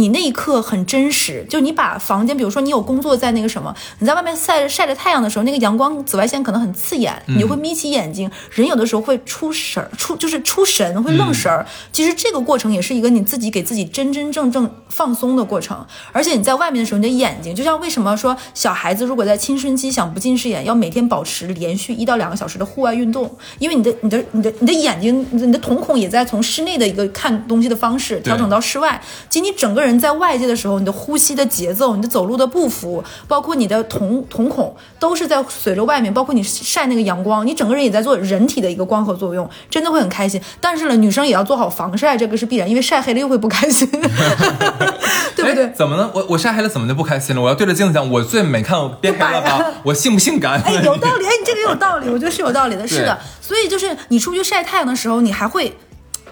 [0.01, 11.67] 你那一刻很真实，就你把房间，比如说你有工作在那个什么，你在外面晒着晒着太阳的时候，那个阳光紫外线可能很刺眼，你就会眯起眼睛，人有的时候会出神儿，出就是出神，会愣神儿。
[11.93, 15.87] 其实这个过程也是一个你自己给自己真真正正放松的过程。
[16.13, 28.99] 而且你在外面的时候，你的眼睛就像为什么说小孩子如果在青春期想不近视眼，要每天保持连续一到两个小时的户外运动，因为你的你的你的你的眼睛、你的你的瞳孔也在从室内的一个看东西的方式调整到室外。
[29.29, 40.41] 其实你整个人在外界的时候，你的呼吸的节奏、你的走路的步幅，包括你的瞳瞳孔，都是在随着外面，包括你晒那个阳光，你整个人也在做人体的一个光合作用，真的会很开心。
[40.61, 43.89] 但是呢，女生也要做好防晒，这个是必然，因为晒黑了又会不开心，
[45.35, 45.73] 对不对哎？
[45.75, 46.11] 怎么呢？
[46.13, 47.43] 我我晒黑了怎么就不开心了？
[47.43, 49.65] 我要对着镜子讲，我最美，看我变黑了吧？
[49.85, 50.61] 我性不性感？
[50.65, 53.19] 哎， 有道理，哎，你这个有道理，我觉得是有道理的，是的。
[53.41, 55.77] 所以就是你出去晒太阳的时候，你还会。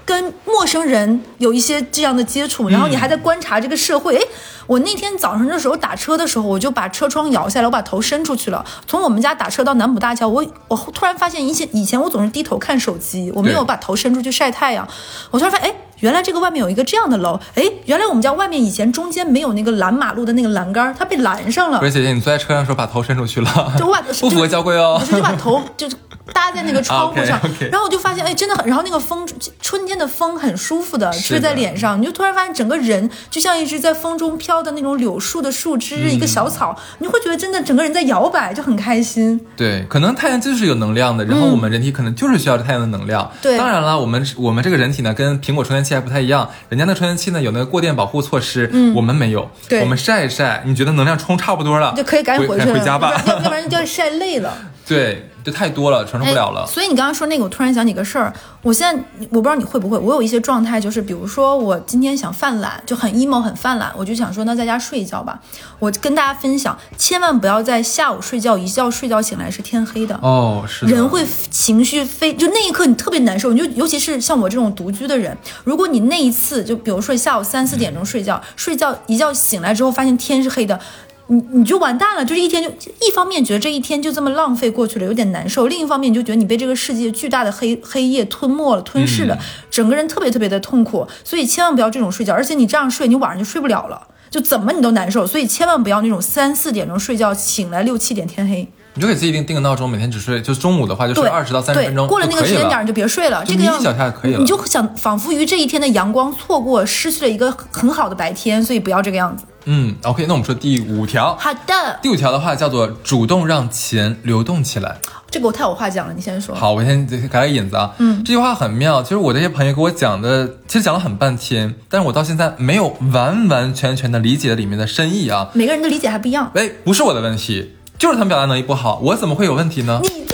[0.08, 4.16] 跟陌生人有一些这样的接触，然后你还在观察这个社会。
[4.16, 4.22] 哎、
[4.66, 8.64] 我那天早上的时候打车的时候，我就把车窗摇下来，我把头伸出去了。
[8.86, 14.88] 从我们家打车到南浦大桥，我我突然发现，以前以前我总是低头看手机，我没有把头伸出去晒太阳。
[15.30, 21.84] 我突然发现，哎，原来这个外面有一个这样的楼，哎，原来我们家外面以前中间没有那个拦马路的那个栏杆儿，它被拦上了不。
[21.84, 25.06] 是姐姐，你坐在车上的时候把头伸出去了，就把 不符合交规哦我。
[25.06, 25.96] 就把头就是
[26.32, 29.26] 搭在那个窗户上然后我就发现，哎，真的很，然后那个风，
[29.60, 39.40] 春天的风很舒服的吹在脸上，你就突然发现整个人就像一只在风中飘的那种柳树的树枝，一个嗯小草，你会觉得真的整个人在摇摆，就很开心。
[39.56, 43.30] 对，可能太阳就是有能量的，然后我们人体可能就是需要太阳的能量。
[43.40, 49.50] 对当然了，我们我们这个人体呢，跟苹果充电器还不太一样，人家那充电器呢有那个过电保护措施，我们没有。
[49.68, 53.12] 对我们晒一晒，你觉得能量充差不多了，就可以赶紧回回去了，回家吧。
[53.12, 54.56] 要不然要要不然就要晒累了。
[54.88, 56.62] 对，就太多了，承受不了了。
[56.62, 58.32] 哎所以你刚刚说那个，我突然想起个事儿。
[58.62, 65.40] 我现在我不知道你会不会，我有一些状态，就是比如说我今天想犯懒，就很 emo 很犯懒，我就想说那在家睡一觉吧。
[65.78, 70.18] 我跟大家分享，千万不要在下午睡觉，一觉睡觉醒来是天黑的。
[70.22, 80.78] 哦，是的人会情绪非就那一刻你特别难受，你就尤其是像我这种独居的人，如果你那一次就比如说下午三四点钟睡觉，睡觉一觉醒来之后发现天是黑的。
[81.28, 82.68] 你你就完蛋了，就是一天就
[83.06, 91.06] 一方面觉得这一天就这么浪费过去了，有点难受；另一方面你就觉得你被这个世界巨大的黑黑夜吞没了、吞噬了，嗯整个人特别特别的痛苦。
[91.22, 95.26] 所以千万不要这种睡觉，而且你这样睡，你晚上就睡不了了，就怎么你都难受。
[95.26, 98.66] 所以千万不要那种三四点钟睡觉，醒来六七点天黑。
[98.94, 109.44] 你就给自己定定个闹钟，每天只睡，就中午的话就睡对，二十到三十分钟，过了那个时间点儿你就别睡了，这个样眯一小下可以了你就想仿佛于这一天的阳光错过，失去了一个很好的白天，所以不要这个样子。
[109.70, 111.36] 嗯，OK，那我们说第五条。
[111.38, 114.96] 好的，第五条的话叫做主动让钱流动起来。
[115.30, 116.54] 这个我太有话讲了，你先说。
[116.54, 117.92] 好，我先改改引子啊。
[117.98, 119.02] 嗯，这句话很妙。
[119.02, 125.50] 其实我这些朋友给我讲的，其实讲了很半天，但是我到现在没有完完全全的理解里面的深意啊。
[125.52, 126.50] 每个人的理解还不一样。
[126.54, 130.08] 哎，不是我的问题，就是他们表达能力不好，我怎么会有问题呢你？
[130.08, 130.28] 最棒，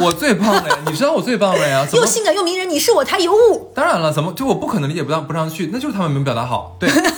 [0.00, 1.86] 我最棒了呀，你知道我最棒了呀？
[1.92, 2.06] 又？
[2.06, 3.70] 性感又迷人，你是我台尤物。
[3.74, 6.76] 当然了，怎么就我不可能理解不到不上去，那就是他们没有表达好。
[6.80, 7.12] 对， 听完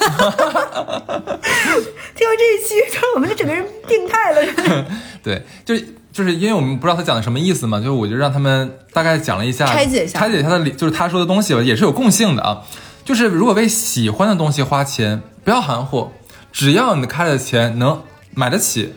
[2.36, 4.42] 这一期，就是我们这整个人病态了。
[5.22, 12.62] 对，就是就是因为我们不知道他讲的什么意思嘛，就是我就让他们大概讲了一下，拆解一下拆解他的理，就是他说的东西吧，也是有共性的啊。
[13.04, 16.12] 就是如果为喜欢的东西花钱，不要含糊，
[16.52, 18.02] 只要你开的钱能
[18.34, 18.94] 买得起，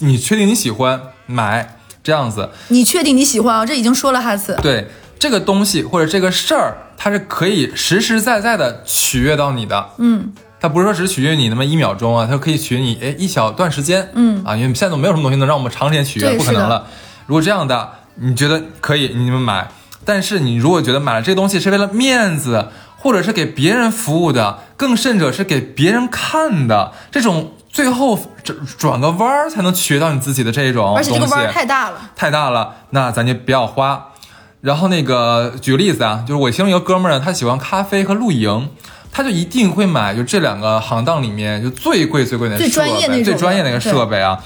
[0.00, 1.75] 你确定你喜欢买
[2.06, 3.66] 这样子，你确定你喜欢啊？
[3.66, 4.56] 这已经说了哈次。
[4.62, 4.86] 对
[5.18, 9.88] 这个东西或者这个事儿，它是可以实实在在的取悦到你的。
[9.98, 16.86] 嗯，它不是说只取悦你那么一秒钟啊，它可以取悦你哎一小段时间，嗯啊，因为现在都没有什么东西能让我们长时间取悦，不可能了。
[17.26, 19.68] 如果这样的，你觉得可以，你们买。
[20.04, 32.10] 但是你如果觉得买了这个东西是为了面子，或者是给别人服务的，更甚者是给别人看的，这种最后转转个弯儿才能学到你自己的这种东西而且这个弯儿太大了。
[32.16, 34.12] 太大了，那咱就不要花。
[34.62, 38.70] 然后那个举个例子啊，就是我其中一个哥们儿呢，他喜欢咖啡和露营，
[39.12, 44.42] 他就一定会买就这两个行当里面就最贵最贵的最设备，专业的最专业那个设备啊。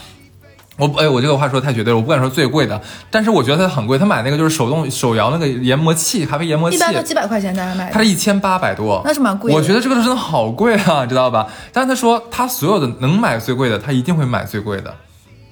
[0.80, 3.98] 我哎，我这个话说得太绝对了，我不敢说最贵的，但是我觉得它很贵。
[3.98, 7.92] 他买那个就是手动手摇那个研磨器，咖啡研磨器，一般都几百块钱大家买的。
[7.92, 11.46] 它是一千八百多，那是蛮贵的我觉得这个真的好贵啊，知道吧？
[11.72, 14.94] 但是他说他所有的能买最贵的，他一定会买最贵的。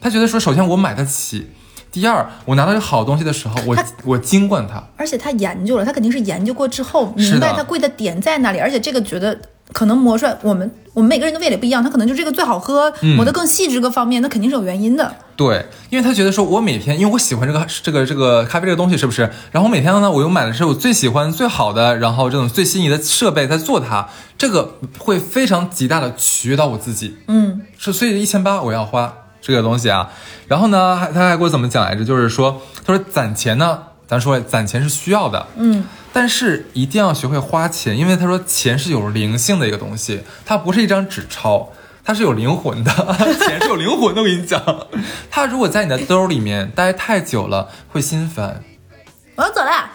[0.01, 1.49] 他觉得说，首先我买得起，
[1.91, 4.83] 第二我拿到这好东西的时候，我我精惯它。
[4.97, 9.37] 而且他研究了，他肯定是研究过之后明白它贵的点在哪里，而且这个觉得
[9.73, 15.15] 可能磨出来，我们我们每个人的味蕾不一样，他可能就这个最好喝，嗯磨得更细致各方面，那肯定是有原因的。
[15.37, 19.23] 对，因为他觉得说，我每天，因为我喜欢这个这个这个咖啡这个东西，是不是？
[19.53, 27.17] 然后我每天呢，我又买的是我最喜欢、最好的，然后这种最心仪的设备在做它，这个会非常极大的取悦到我自己。
[27.29, 30.11] 嗯，是，所以一千八我要花这个东西啊。
[30.49, 32.05] 然后呢，还他还给我怎么讲来着？
[32.05, 33.79] 就是说，他说攒钱呢，
[34.09, 41.73] 咱说攒钱是需要的，嗯，但是一定要学会花钱，因为他说钱是有灵性的一个东西，它不是一张纸钞。
[42.05, 42.91] 它是有灵魂的，
[43.47, 44.23] 钱是有灵魂的。
[44.23, 44.87] 我跟你讲，
[45.31, 48.65] 它如果在你的兜里面待太久了，会心烦，
[49.37, 49.91] 我要走了。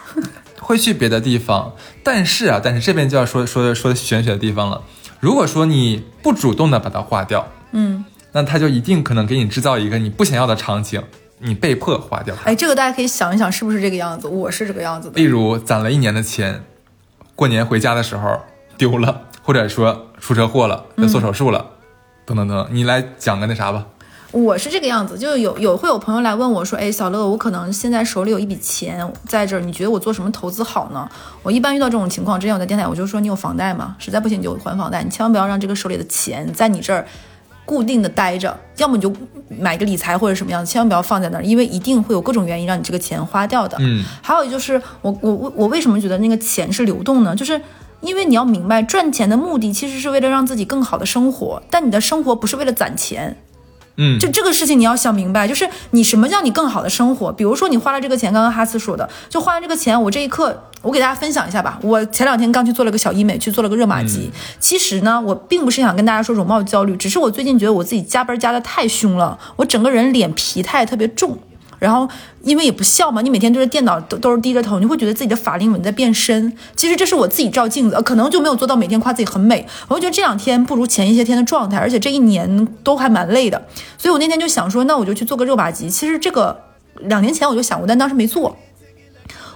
[0.60, 1.72] 会去别的地方。
[2.04, 4.84] 但是啊，但是这边就要说说说玄学的地方了。
[5.18, 11.02] 如果说你不主动的把它花掉，嗯，那它就一定可能给你制造一个你不想要的场景，
[11.46, 12.50] 你被迫花掉它。
[12.50, 14.26] 哎，这个大家可以想一想，是不是这个样子？
[14.26, 15.24] 我是这个样子的例。
[15.24, 16.64] 如攒了一年的钱，
[17.34, 18.40] 过年回家的时候
[18.78, 21.66] 丢了，或者说出车祸了，要做手术了，
[22.24, 23.86] 等等等，你来讲个那啥吧。
[24.32, 31.06] 我是这个样子，就有有会有朋友来问我说，哎，小乐，我可能现在手里有一笔钱在这儿，你觉得我做什么投资好呢？
[31.42, 33.94] 我一般遇到这种情况，之前我在电台我就说，你有房贷吗？
[33.98, 37.06] 实在不行你就还房贷，你千万不要让这个手里的钱在你这儿
[37.64, 39.12] 固定的待着，要么你就
[39.48, 43.76] 买个理财或者什么样，千万不要放在那儿，因为一定会有各种原因让你这个钱花掉的。
[43.80, 47.34] 嗯，还有就是我我我我为什么觉得那个钱是流动呢？
[47.34, 47.60] 就是
[48.00, 53.36] 因为你要明白，赚钱的目的其实是为了让自己更好的生活，但你的生活不是为了攒钱。
[53.96, 57.32] 嗯，就这个事情你要想明白，就是你什么叫你更好的生活？
[57.32, 61.78] 比如说你花了这个钱，刚刚哈斯说的，就花了这个钱，我这一刻我给大家分享一下吧。
[61.82, 64.30] 我前两天刚去做了个小医美，去做了个热玛吉。
[64.58, 71.38] 其实呢，我并不是想跟大家说容貌焦虑，只是我最近觉得我自己加班加的太凶了，我整个人脸疲态特别重。
[71.84, 72.08] 然后，
[72.42, 76.50] 因为也不笑嘛，你每天对着电脑都都是低着头，你会觉得自己的法令纹在变深。
[76.74, 79.66] 其实这是我自己照镜子，可能就没有做到每天夸自己很美。
[79.88, 83.62] 我就觉得这两天不如前一些天的状态，而且这一年都还蛮累的，
[83.98, 85.90] 所以我那天就想说，那我就去做个热玛吉。
[85.90, 86.58] 其实这个
[87.00, 88.56] 两年前我就想过，但当时没做。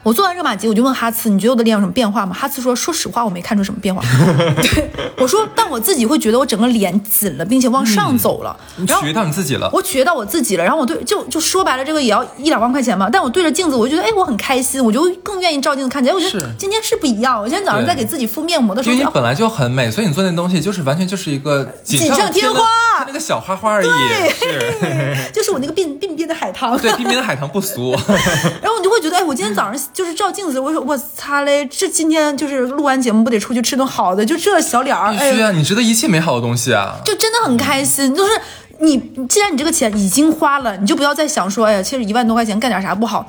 [0.03, 4.03] 我做完热玛吉，我就问哈茨：“你觉得我的脸有什么变化吗？”哈茨说：“说实话，我没看出什么变化。
[4.63, 8.57] ”对我说：“但我自己会觉得我整个脸紧了，并且往上走了。
[8.87, 9.69] 然后你取悦到你自己了。
[9.73, 13.09] 我取悦到我自己了，然后我对就就说白了，这个也要一两万块钱嘛。
[13.11, 16.15] 但我对着镜子，我就觉得哎，我很开心，我就更愿意照镜子看起来。
[16.15, 17.39] 我觉得今天是不一样。
[17.41, 22.65] 我今天早上在给自己敷面膜的时候，因为你本来就很美，所以你做那东西就是完全就是一个锦锦上添花
[22.99, 23.89] 它那个小花花而已。
[24.31, 26.79] 是， 就是我那个鬓鬓边的海棠。
[26.79, 27.91] 对，鬓边的海棠不俗。
[28.63, 36.97] 然后你就会觉得，哎，我今天早上就是照镜子，我说我擦嘞，这今天就是录完节目不得出去吃顿好的，就这小脸儿，哎必须，啊，你值得一切美好的东西啊。
[37.05, 38.15] 就真的很开心。
[38.15, 38.33] 就是
[38.81, 43.27] 你既然你这个钱已经花了，你就不要再想说，哎呀，其实一万多块钱干点啥不好。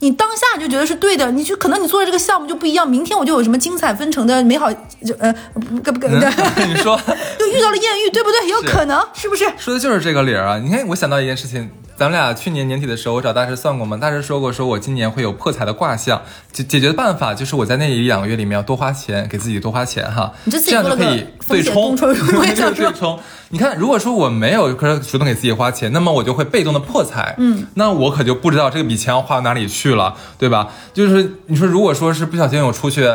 [0.00, 6.08] 你当下你就觉得是对的，你就可能你做的这个项目就不一样，明天我就有什么精彩纷呈的美好，就呃不不不，
[6.66, 7.00] 你说
[7.38, 8.48] 就遇到了艳遇，对不对？
[8.48, 9.44] 有可能是不是？
[9.56, 10.58] 说的就是这个理儿啊！
[10.58, 11.70] 你看，我想到一件事情，
[12.02, 23.16] 咱们俩去年年底的时候，我找大师算过嘛，大师说过，说我今年会有破财的卦象，解解决的办法就是我在那一两个月里面要多花钱，给自己多花钱哈，你这样就可以 对冲，对冲。
[23.50, 30.70] 你看，如果说我没有可主动给自己花钱，那么我就会被动的破财，嗯，那我可就不知道这笔钱要花到哪里去了，对吧？
[30.92, 33.08] 就是你说，如果说是不小心我出去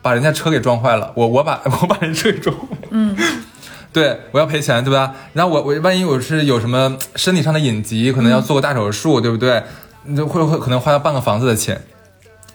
[0.00, 3.14] 把人家车给撞坏了，我我把 我把人车给撞坏，嗯。
[3.92, 5.12] 对，我要赔钱，对吧？
[5.32, 9.62] 然后我我万一我是有什么身体上的隐疾，可能要做个大手术，对不对？
[10.04, 11.82] 你就会会可能花掉半个房子的钱。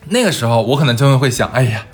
[0.09, 1.86] 那个时候我可能真的会想，哎呀，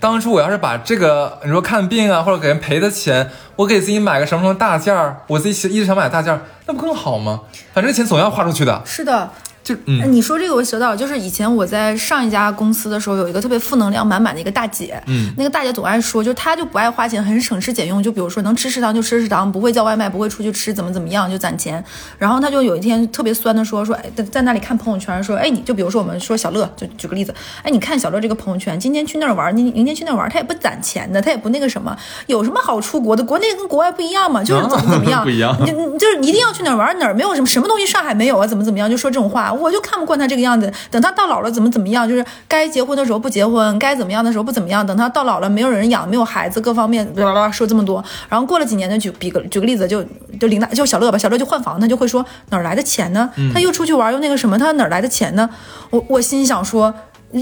[0.00, 7.42] 当初我要是把这个你说看病啊或者给人赔的钱，我给自己买个什么什么大件儿，我自己一直想买大件儿，那不更好吗？
[7.74, 9.30] 反正钱总要花出去的，是的，
[9.66, 21.84] 就嗯你说这个我想到，就是以前我在上一家公司的时候，有一个特别负能量满满的一个大姐，嗯那个大姐总爱说，就她就不爱花钱，很省吃俭用，就比如说能吃食堂就吃食堂，不会叫外卖，不会出去吃，怎么怎么样就攒钱。
[22.16, 31.96] 然后她就有一天特别酸的说说，哎，在在那里看朋友圈，说，哎，你就比如说我们说小乐，就举个例子，哎，你看小乐这个朋友圈，今天去那儿玩，明明天去那儿玩，他也不攒钱的，他也不那个什么，
[32.28, 33.24] 有什么好出国的？
[33.24, 40.72] 国内跟国外不一样嘛，就是怎么 怎么样，不一样你你就是一定要去哪儿玩哪儿没有什么什么东西上海没有啊，怎么怎么样，就说这种话，我就看不惯他这个样子。
[40.90, 44.86] 等他到老了怎么怎么样，就是该结婚的时候不结婚，该怎么样的时候不怎么样。
[44.86, 47.06] 等他到老了没有人养，没有孩子，各方面
[47.52, 48.04] 说这么多。
[48.28, 50.04] 然后过了几年呢，举比个举个例子，就
[50.38, 53.30] 就林大就小乐吧，小乐就换房，他就会说哪儿来的钱呢？
[53.52, 55.48] 他又出去玩又那个什么，他哪儿来的钱呢？
[55.90, 56.94] 我我心想说，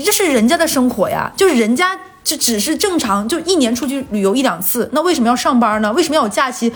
[0.05, 1.99] 这是人家的生活呀，就是人家。
[2.25, 5.93] 就只是正常，就一年出去旅游一两次，那为什么要上班呢？
[5.93, 6.73] 为什么要有假期？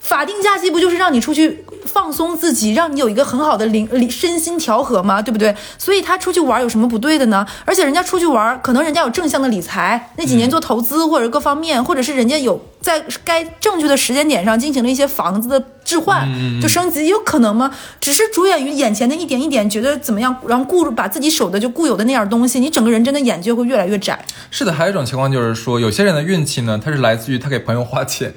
[0.00, 5.20] 法定假期不就是让你出去放松自己，让你有一个很好的灵灵身心调和吗？
[5.20, 5.54] 对不对？
[5.78, 7.46] 所以他出去玩有什么不对的呢？
[7.64, 16.26] 而且人家出去玩，可能人家有正向的理财，那几年做投资或者各方面，或者是人家有在该正确的时间点上进行了一些房子的置换，
[16.60, 17.70] 就升级，有可能吗？
[18.00, 24.18] 只是着眼于眼前的一点一点，觉得怎么样，然后固把自己守的就固有的那样东西，你整个人真的眼界会越来越窄。
[24.50, 28.32] 是的，还有一种情况就是说，有些人的运气呢，他是来自于他给朋友花钱，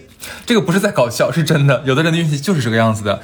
[0.46, 1.82] 这个不是在搞笑，是真的。
[1.86, 3.22] 有的人的运气就是这个样子的，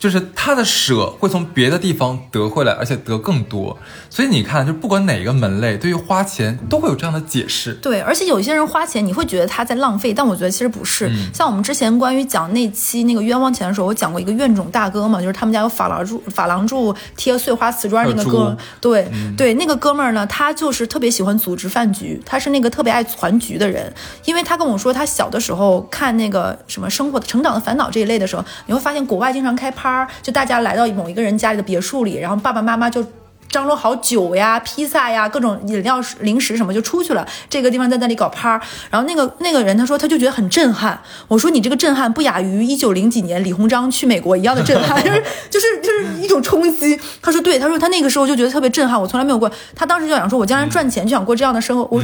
[0.00, 3.78] 就是他的舍会从别的地方得回来，而且得更多。
[4.08, 7.74] 所以你看，就不管哪个门类，对于花钱都会有这样的解释。
[7.74, 11.06] 对，而且有些人花钱，你会觉得他在浪费，但我觉得其实不是。
[11.08, 23.92] 嗯像我们之前关于讲那期那个冤枉钱的时候，我讲过一个怨种大哥嘛，就是他们家有珐琅柱，珐琅柱贴碎花瓷砖那个哥猪，对、对，那个哥们儿呢，他就是特别喜欢组织饭局，他是那个特别爱攒局的人，
[24.24, 29.89] 因为他跟我说，他小的时候看那个什么生活的成长的烦恼这一类的时候，你会发现国外经常开趴
[30.22, 33.04] 就大家来到某一个人家里的别墅里，然后爸爸妈妈就。
[33.50, 37.26] 张罗好酒呀、披萨呀、各种饮料、零食什么就出去了。
[37.48, 41.00] 这个地方在那里搞趴儿，然后那个那个人他说他就觉得很震撼。
[41.28, 46.98] 我说你这个震撼不亚于一九零几年李鸿章去美国一样的震撼，就是就是就是一种冲击。
[47.20, 49.50] 他说对，他说他那个时候就觉得特别震撼，我从来没有过。
[49.74, 51.86] 他当时就想说，我将来赚钱就想过这样的生活。
[51.90, 52.02] 我，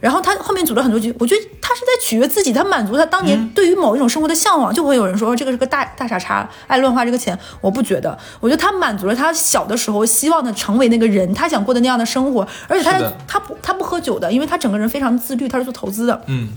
[0.00, 4.72] 然后他后面组了很多局，我觉得他是在取悦自己，他满足他当年对于某一种生活的向往。
[4.72, 7.38] 就会有人说这个是个大大傻叉，爱乱花这个钱。
[7.60, 16.22] 我不觉得，我觉得他满足了他小的时候希望的成为那个人，他想过的那样的生活，而且他他不他不喝酒的，因为他整个人非常自律，他是做投资的。
[16.26, 16.48] 嗯，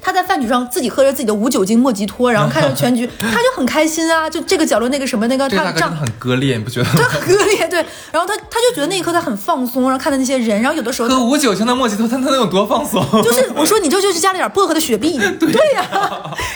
[0.00, 4.28] 他在饭局上自己喝着自己的无酒精莫吉托，然后看着全局， 他就很开心啊！
[4.28, 7.04] 就这个角落那个什么那个，他真的很割裂，你不觉得他吗？
[7.10, 7.84] 很割裂，对。
[8.12, 13.04] 然后他他就觉得那一刻他很放松，然后看到那些人，然后有的时候喝无酒精的莫吉托，他他能有多放松？
[13.22, 15.84] 就是我说你这就是加了点薄荷的雪碧， 对呀、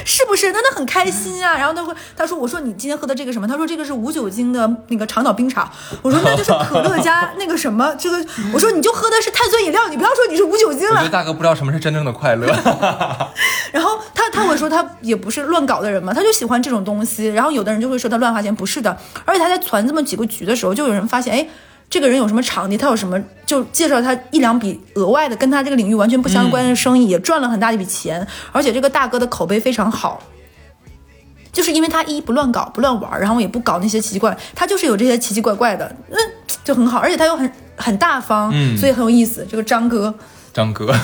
[0.04, 0.52] 是不是？
[0.52, 1.56] 他那很开心啊。
[1.56, 3.46] 然后他会他说我说你今天喝的这个什么？
[3.46, 5.70] 他说这个是无酒精的那个长岛冰茶。
[6.02, 8.24] 我说那就是可乐加那个什么这个。
[8.52, 11.08] 我说你就喝的是碳酸饮料，你不要说你是无酒精了我觉得。
[11.10, 12.46] 大哥不知道什么是真正的快乐。
[13.72, 17.28] 然后他他会说他也不是乱搞的人嘛，他就喜欢这种东西。
[17.28, 18.96] 然后有的人就会说他乱花钱，不是的。
[19.24, 21.46] 而且他在攒这么几个局的时候，就有人发现，哎，
[21.88, 30.22] 这个人有什么场地，他有什么就介绍他一两笔额外的跟他这个领域完全不相关的生意，也赚了很大一笔钱，而且这个大哥的口碑非常好。
[31.52, 36.16] 就是因为他一不乱搞不乱玩，然后也不搞那些奇奇怪，他就是有这些奇奇怪怪的，嗯，
[36.62, 39.44] 就很好，而且他又很很大方，嗯所以很有意思。
[39.50, 40.14] 这个张哥，
[40.54, 40.94] 张哥，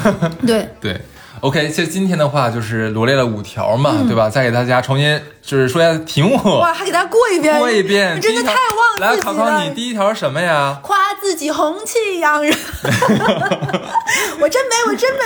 [0.46, 1.00] 对， 对。
[1.40, 4.28] OK，其实今天的话就是罗列了五条嘛，嗯对吧？
[4.30, 8.20] 再给大家重新就是说一下题目，哇，还给大家过一遍，过一遍。
[8.20, 9.22] 真的太忘自己了。
[9.22, 10.80] 考考你，第一条是什么呀？
[10.82, 12.52] 夸自己红气养人，
[14.40, 15.20] 我真美，我真美。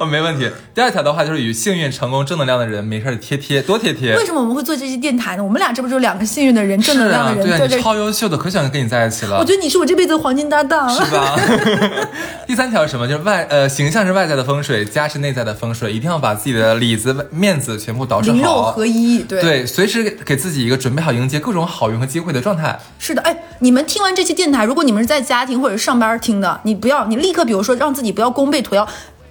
[0.00, 0.50] 哦，没问题。
[0.74, 4.16] 第二条的话就是与幸运、成功、正能量的人没事贴贴，多贴贴。
[4.16, 5.44] 为什么我们会做这期电台呢？
[5.44, 7.80] 我们俩这不就是两个幸运的人，正能量的人，对啊，你对对。
[7.80, 9.44] 超优秀的，可想跟你在一起了我。
[9.44, 10.90] 觉得你是我这辈子的黄金搭档。
[10.90, 11.38] 是吧？
[12.46, 13.06] 第三条是什么？
[13.06, 18.72] 就是外呃，形象是外在的风水，家是内在的风水，一定要把自己的里子、面子全部捯饬灵肉好。
[18.72, 22.78] 合一，对对，随时给给自己一个准备好迎接各种好运和机会的状态。
[22.98, 28.88] 是的，哎，你们听完这期电台，如果你们是在家庭或者上班听的，你不要，你立刻，比如说让自己不要弓背驼腰，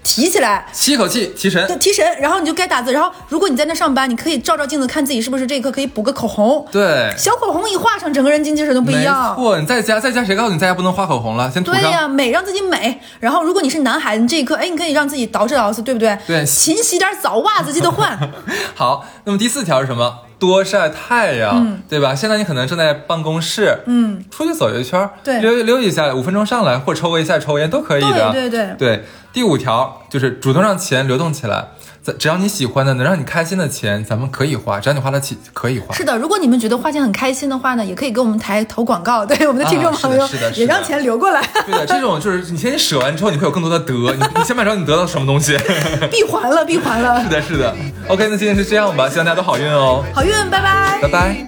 [0.07, 1.75] 提起来，吸一口气，提神对，。
[1.77, 2.93] 提神，然后你就该打字。
[2.93, 6.65] 然后，如果你在那上班，你可以照照镜子，看自己是不是这一刻可以补个口红。
[6.71, 9.35] 对，小口红一画上，整个人精气神都不一没样。
[9.35, 11.51] 错，你在家，在家谁告诉你在家不能画口红了？
[11.51, 11.81] 先涂上。
[11.81, 12.99] 对呀、美让自己美。
[13.19, 16.17] 然后，如果你是男孩子，你这一刻，哎，你可以让自己捯饬捯饬，对不对？
[16.25, 18.17] 对勤洗点澡，袜子记得换。
[18.75, 20.19] 好，那么第四条是什么？
[20.39, 22.13] 多晒太阳，对吧？
[22.13, 25.09] 现在你可能正在办公室，嗯，出去走一圈
[25.41, 28.31] 溜溜一下，五分钟上来，或者抽个一下抽烟都可以的。
[28.31, 29.03] 对对对对。
[29.33, 31.76] 第五条就是主动让钱流动起来，咱
[32.13, 35.93] 只要你喜欢的，能让你开心的钱，咱们可以花，只要你花得起，可以花。
[35.95, 43.93] 是的，如果你们觉得花钱很开心的话呢，也可以给我们台投广告， 对我们的听众朋友，啊是的是的也让钱流过来，对的，这种就是你先你舍完之后，你会有更多的得。
[43.93, 45.57] 你你先把知道你得到什么东西。
[46.11, 47.29] 闭环了，闭环了 是。
[47.29, 47.75] 的，是的。
[48.07, 50.99] OK，那今天是这样吧，希望大家都好运哦，好运，拜拜。
[51.01, 51.47] 拜拜。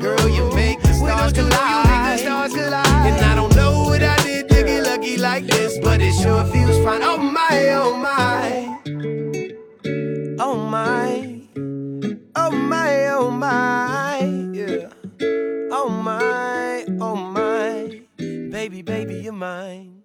[0.00, 0.28] Girl,
[5.40, 7.02] you but it sure feels fine.
[7.02, 8.78] Oh my, oh my,
[10.40, 11.42] oh my,
[12.36, 14.18] oh my, oh my,
[14.52, 14.88] yeah.
[15.70, 19.97] Oh my, oh my, baby, baby, you're mine.